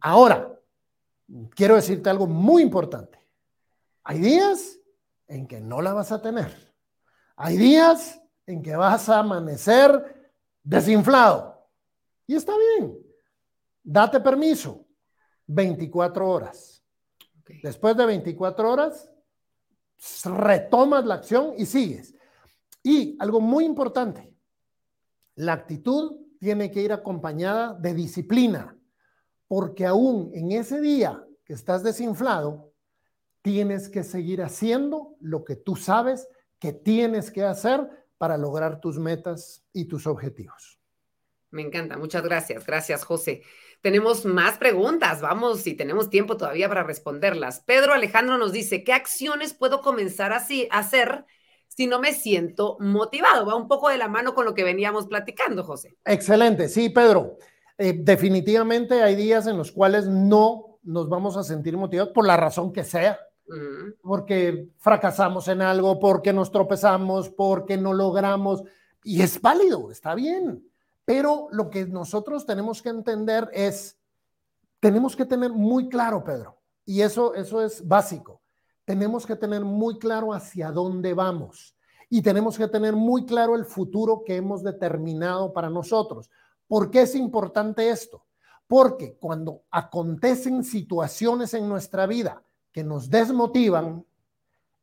[0.00, 0.48] Ahora,
[1.54, 3.18] quiero decirte algo muy importante.
[4.02, 4.78] Hay días
[5.26, 6.74] en que no la vas a tener.
[7.36, 11.68] Hay días en que vas a amanecer desinflado.
[12.26, 12.98] Y está bien.
[13.82, 14.86] Date permiso.
[15.46, 16.82] 24 horas.
[17.62, 19.10] Después de 24 horas,
[20.24, 22.14] retomas la acción y sigues.
[22.82, 24.34] Y algo muy importante,
[25.36, 28.76] la actitud tiene que ir acompañada de disciplina
[29.54, 32.72] porque aún en ese día que estás desinflado,
[33.40, 36.26] tienes que seguir haciendo lo que tú sabes
[36.58, 37.88] que tienes que hacer
[38.18, 40.80] para lograr tus metas y tus objetivos.
[41.50, 42.66] Me encanta, muchas gracias.
[42.66, 43.42] Gracias, José.
[43.80, 47.60] Tenemos más preguntas, vamos, y tenemos tiempo todavía para responderlas.
[47.60, 51.26] Pedro Alejandro nos dice, ¿qué acciones puedo comenzar así, a hacer
[51.68, 53.46] si no me siento motivado?
[53.46, 55.94] Va un poco de la mano con lo que veníamos platicando, José.
[56.04, 57.38] Excelente, sí, Pedro.
[57.76, 62.36] Eh, definitivamente hay días en los cuales no nos vamos a sentir motivados por la
[62.36, 63.18] razón que sea,
[64.02, 68.62] porque fracasamos en algo, porque nos tropezamos, porque no logramos,
[69.02, 70.66] y es válido, está bien,
[71.04, 73.98] pero lo que nosotros tenemos que entender es,
[74.80, 78.40] tenemos que tener muy claro, Pedro, y eso, eso es básico,
[78.84, 81.74] tenemos que tener muy claro hacia dónde vamos
[82.10, 86.30] y tenemos que tener muy claro el futuro que hemos determinado para nosotros.
[86.66, 88.24] ¿Por qué es importante esto?
[88.66, 92.42] Porque cuando acontecen situaciones en nuestra vida
[92.72, 94.04] que nos desmotivan,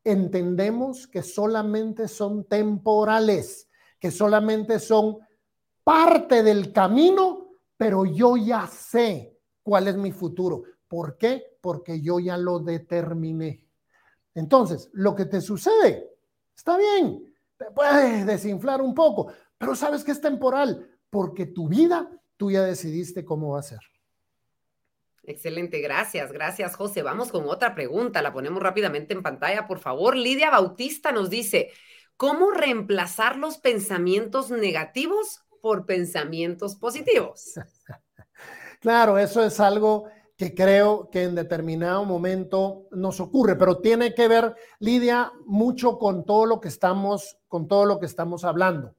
[0.04, 3.68] entendemos que solamente son temporales,
[4.00, 5.18] que solamente son
[5.84, 10.64] parte del camino, pero yo ya sé cuál es mi futuro.
[10.88, 11.58] ¿Por qué?
[11.62, 13.66] Porque yo ya lo determiné.
[14.34, 16.10] Entonces, lo que te sucede,
[16.56, 19.28] está bien, te puedes desinflar un poco,
[19.58, 23.80] pero sabes que es temporal porque tu vida tú ya decidiste cómo va a ser.
[25.24, 27.04] Excelente, gracias, gracias José.
[27.04, 30.16] Vamos con otra pregunta, la ponemos rápidamente en pantalla, por favor.
[30.16, 31.70] Lidia Bautista nos dice,
[32.18, 37.54] ¿cómo reemplazar los pensamientos negativos por pensamientos positivos?
[38.82, 44.28] claro, eso es algo que creo que en determinado momento nos ocurre, pero tiene que
[44.28, 48.96] ver, Lidia, mucho con todo lo que estamos, con todo lo que estamos hablando.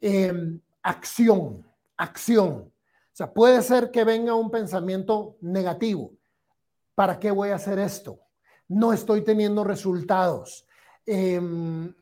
[0.00, 1.66] Em, acción,
[1.96, 2.52] acción.
[2.52, 2.72] O
[3.12, 6.12] sea, puede ser que venga un pensamiento negativo.
[6.94, 8.20] ¿Para qué voy a hacer esto?
[8.68, 10.66] No estoy teniendo resultados.
[11.04, 11.94] Em,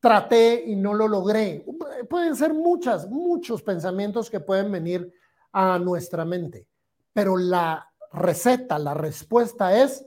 [0.00, 1.64] traté y no lo logré.
[2.08, 5.12] Pueden ser muchas, muchos pensamientos que pueden venir
[5.52, 6.66] a nuestra mente,
[7.12, 10.04] pero la receta, la respuesta es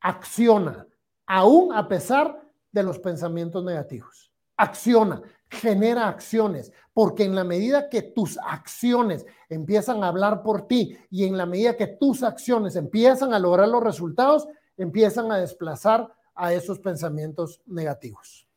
[0.00, 0.86] acciona,
[1.26, 2.40] aún a pesar
[2.72, 4.32] de los pensamientos negativos.
[4.56, 5.22] Acciona
[5.52, 11.26] genera acciones, porque en la medida que tus acciones empiezan a hablar por ti y
[11.26, 16.54] en la medida que tus acciones empiezan a lograr los resultados, empiezan a desplazar a
[16.54, 18.48] esos pensamientos negativos.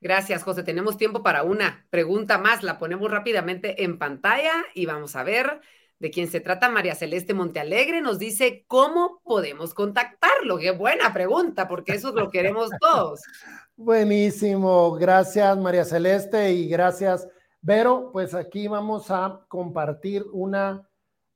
[0.00, 0.62] Gracias, José.
[0.62, 2.62] Tenemos tiempo para una pregunta más.
[2.62, 5.60] La ponemos rápidamente en pantalla y vamos a ver
[5.98, 6.68] de quién se trata.
[6.68, 10.58] María Celeste Montealegre nos dice cómo podemos contactarlo.
[10.58, 13.20] Qué buena pregunta, porque eso lo queremos todos.
[13.76, 17.28] Buenísimo, gracias María Celeste y gracias
[17.60, 18.10] Vero.
[18.12, 20.88] Pues aquí vamos a compartir una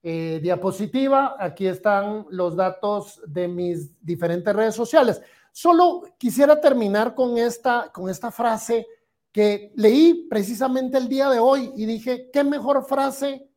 [0.02, 1.36] eh, diapositiva.
[1.38, 5.20] Aquí están los datos de mis diferentes redes sociales.
[5.52, 8.86] Solo quisiera terminar con esta, con esta frase
[9.32, 13.49] que leí precisamente el día de hoy y dije, ¿qué mejor frase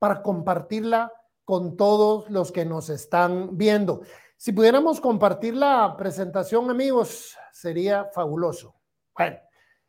[0.00, 1.12] para compartirla
[1.44, 4.00] con todos los que nos están viendo?
[4.36, 8.74] Si pudiéramos compartir la presentación, amigos, sería fabuloso.
[9.14, 9.36] Bueno,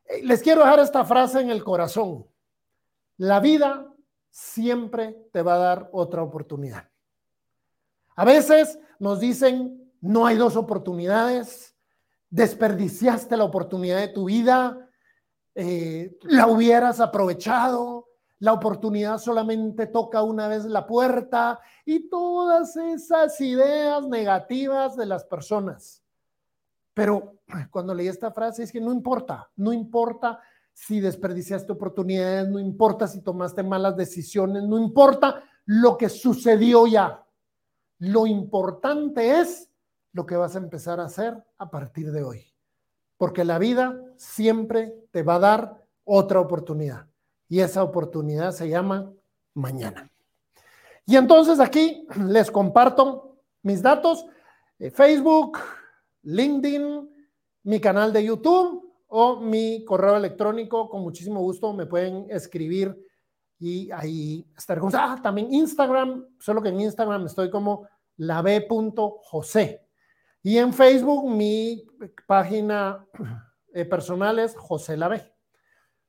[0.06, 2.28] eh, les quiero dejar esta frase en el corazón.
[3.18, 3.88] La vida
[4.30, 6.90] siempre te va a dar otra oportunidad.
[8.16, 11.76] A veces nos dicen, no hay dos oportunidades,
[12.30, 14.90] desperdiciaste la oportunidad de tu vida,
[15.56, 18.08] eh, la hubieras aprovechado,
[18.42, 25.24] la oportunidad solamente toca una vez la puerta y todas esas ideas negativas de las
[25.24, 26.04] personas.
[26.96, 27.36] Pero
[27.70, 30.40] cuando leí esta frase es que no importa, no importa
[30.74, 37.24] si desperdiciaste oportunidades, no importa si tomaste malas decisiones, no importa lo que sucedió ya.
[38.00, 39.70] Lo importante es
[40.14, 42.52] lo que vas a empezar a hacer a partir de hoy.
[43.18, 47.11] Porque la vida siempre te va a dar otra oportunidad.
[47.52, 49.12] Y esa oportunidad se llama
[49.54, 50.10] mañana.
[51.06, 54.26] Y entonces aquí les comparto mis datos,
[54.80, 55.60] eh, Facebook,
[56.24, 57.10] LinkedIn,
[57.64, 60.88] mi canal de YouTube o mi correo electrónico.
[60.88, 62.98] Con muchísimo gusto me pueden escribir
[63.60, 64.90] y ahí estar con.
[64.96, 67.86] Ah, también Instagram, solo que en Instagram estoy como
[68.16, 69.86] la B.José.
[70.42, 71.86] Y en Facebook mi
[72.26, 73.06] página
[73.74, 75.31] eh, personal es José la B.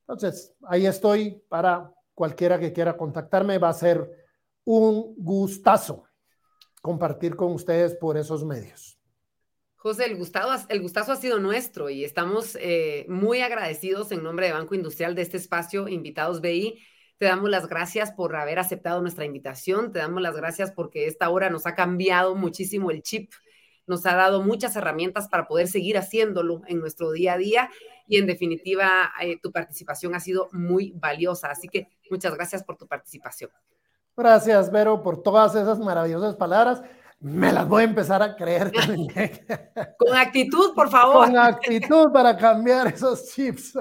[0.02, 3.58] Entonces, ahí estoy para cualquiera que quiera contactarme.
[3.58, 4.10] Va a ser
[4.64, 6.04] un gustazo
[6.80, 8.98] compartir con ustedes por esos medios.
[9.76, 10.18] José, el,
[10.68, 15.14] el gustazo ha sido nuestro y estamos eh, muy agradecidos en nombre de Banco Industrial
[15.14, 16.78] de este espacio, Invitados BI.
[17.18, 21.30] Te damos las gracias por haber aceptado nuestra invitación, te damos las gracias porque esta
[21.30, 23.32] hora nos ha cambiado muchísimo el chip,
[23.86, 27.70] nos ha dado muchas herramientas para poder seguir haciéndolo en nuestro día a día
[28.06, 31.50] y en definitiva eh, tu participación ha sido muy valiosa.
[31.50, 33.50] Así que muchas gracias por tu participación.
[34.16, 36.82] Gracias, Vero, por todas esas maravillosas palabras
[37.22, 38.72] me las voy a empezar a creer
[39.98, 41.26] Con actitud, por favor.
[41.26, 43.78] Con actitud para cambiar esos chips.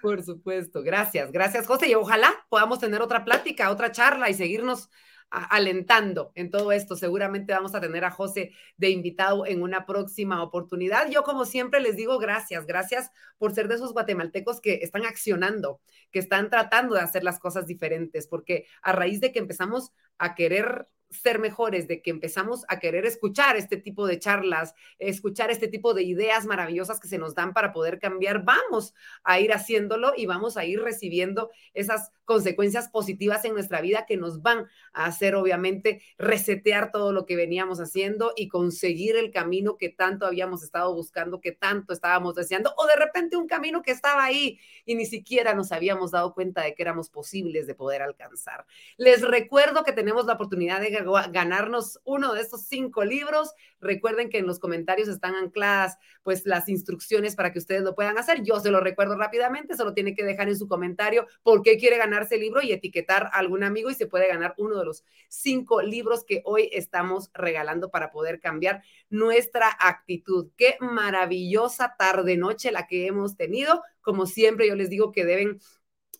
[0.00, 4.88] Por supuesto, gracias, gracias José y ojalá podamos tener otra plática, otra charla y seguirnos
[5.32, 6.94] alentando en todo esto.
[6.94, 11.08] Seguramente vamos a tener a José de invitado en una próxima oportunidad.
[11.10, 15.80] Yo, como siempre, les digo gracias, gracias por ser de esos guatemaltecos que están accionando,
[16.10, 20.34] que están tratando de hacer las cosas diferentes, porque a raíz de que empezamos a
[20.34, 25.68] querer ser mejores, de que empezamos a querer escuchar este tipo de charlas, escuchar este
[25.68, 28.94] tipo de ideas maravillosas que se nos dan para poder cambiar, vamos
[29.24, 34.16] a ir haciéndolo y vamos a ir recibiendo esas consecuencias positivas en nuestra vida que
[34.16, 39.76] nos van a hacer, obviamente, resetear todo lo que veníamos haciendo y conseguir el camino
[39.76, 43.90] que tanto habíamos estado buscando, que tanto estábamos deseando, o de repente un camino que
[43.90, 48.02] estaba ahí y ni siquiera nos habíamos dado cuenta de que éramos posibles de poder
[48.02, 48.64] alcanzar.
[48.96, 50.90] Les recuerdo que tenemos la oportunidad de
[51.30, 53.52] ganarnos uno de estos cinco libros.
[53.80, 58.18] Recuerden que en los comentarios están ancladas pues las instrucciones para que ustedes lo puedan
[58.18, 58.42] hacer.
[58.42, 61.96] Yo se lo recuerdo rápidamente, solo tiene que dejar en su comentario por qué quiere
[61.96, 65.04] ganarse el libro y etiquetar a algún amigo y se puede ganar uno de los
[65.28, 70.50] cinco libros que hoy estamos regalando para poder cambiar nuestra actitud.
[70.56, 73.82] Qué maravillosa tarde noche la que hemos tenido.
[74.00, 75.60] Como siempre yo les digo que deben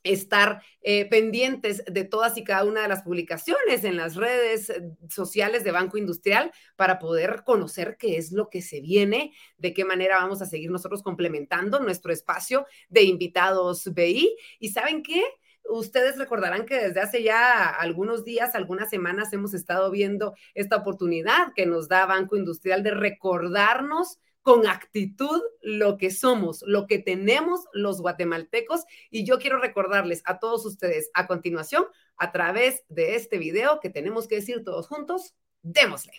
[0.05, 4.83] estar eh, pendientes de todas y cada una de las publicaciones en las redes eh,
[5.09, 9.85] sociales de Banco Industrial para poder conocer qué es lo que se viene, de qué
[9.85, 14.37] manera vamos a seguir nosotros complementando nuestro espacio de invitados BI.
[14.59, 15.23] ¿Y saben qué?
[15.69, 21.53] Ustedes recordarán que desde hace ya algunos días, algunas semanas, hemos estado viendo esta oportunidad
[21.55, 27.61] que nos da Banco Industrial de recordarnos con actitud lo que somos, lo que tenemos
[27.73, 28.85] los guatemaltecos.
[29.11, 31.85] Y yo quiero recordarles a todos ustedes a continuación,
[32.17, 36.13] a través de este video, que tenemos que decir todos juntos, démosle.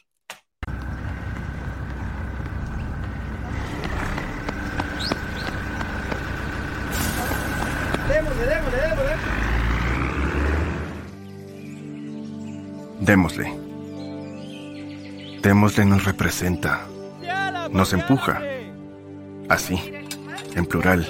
[8.07, 9.13] Démosle, démosle, démosle.
[12.99, 13.63] Démosle.
[15.41, 16.87] Démosle nos representa
[17.73, 18.39] nos empuja.
[19.49, 19.81] Así,
[20.55, 21.05] en plural.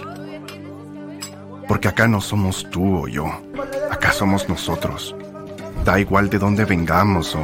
[1.67, 3.27] Porque acá no somos tú o yo,
[3.91, 5.15] acá somos nosotros.
[5.85, 7.43] Da igual de dónde vengamos o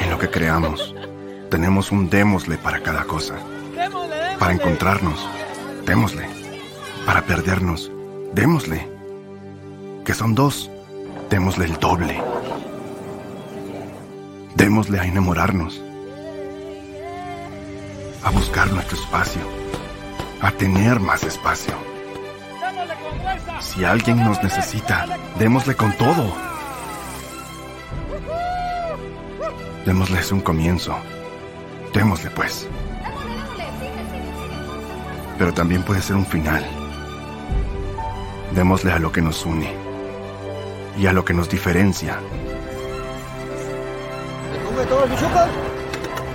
[0.00, 0.94] en lo que creamos.
[1.50, 3.34] Tenemos un démosle para cada cosa.
[4.38, 5.28] Para encontrarnos,
[5.86, 6.26] démosle.
[7.06, 7.90] Para perdernos,
[8.34, 8.88] démosle.
[10.04, 10.70] Que son dos,
[11.30, 12.20] démosle el doble.
[14.56, 15.82] Démosle a enamorarnos
[18.28, 19.40] a buscar nuestro espacio,
[20.42, 21.72] a tener más espacio,
[23.60, 25.06] Si alguien nos necesita,
[25.38, 26.24] démosle con todo.
[29.86, 30.94] Démosles un comienzo.
[31.94, 32.68] Démosle pues.
[35.38, 36.64] Pero también puede ser un final.
[38.54, 39.72] Démosle a lo que nos une
[40.98, 42.18] y a lo que nos diferencia.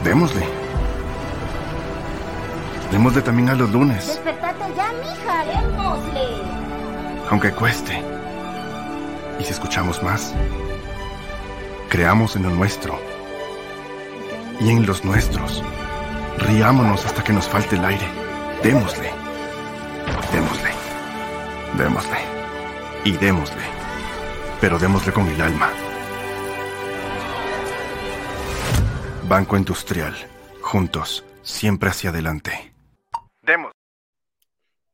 [0.04, 0.63] Démosle.
[2.94, 4.06] Démosle también a los lunes.
[4.06, 6.28] Despertate ya, mija, démosle.
[7.32, 8.00] Aunque cueste.
[9.40, 10.36] Y si escuchamos más,
[11.90, 13.00] creamos en lo nuestro
[14.60, 15.64] y en los nuestros.
[16.38, 18.06] Riámonos hasta que nos falte el aire.
[18.62, 19.10] Démosle.
[20.32, 20.70] Démosle.
[21.76, 22.18] Démosle.
[23.06, 23.64] Y démosle.
[24.62, 25.70] Pero démosle con el alma.
[29.28, 30.16] Banco Industrial.
[30.62, 31.26] Juntos.
[31.42, 32.73] Siempre hacia adelante.
[33.44, 33.72] Demos.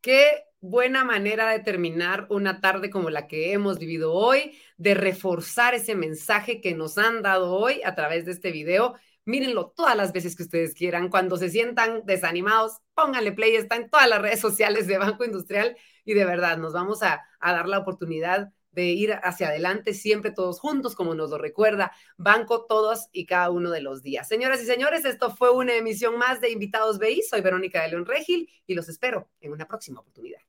[0.02, 5.74] Qué buena manera de terminar una tarde como la que hemos vivido hoy, de reforzar
[5.74, 8.95] ese mensaje que nos han dado hoy a través de este video
[9.30, 11.10] mírenlo todas las veces que ustedes quieran.
[11.10, 15.78] Cuando se sientan desanimados, pónganle play, está en todas las redes sociales de Banco Industrial
[16.04, 20.32] y de verdad nos vamos a, a dar la oportunidad de ir hacia adelante siempre
[20.32, 24.28] todos juntos, como nos lo recuerda Banco todos y cada uno de los días.
[24.28, 27.22] Señoras y señores, esto fue una emisión más de Invitados BI.
[27.22, 30.40] Soy Verónica de León Regil y los espero en una próxima oportunidad.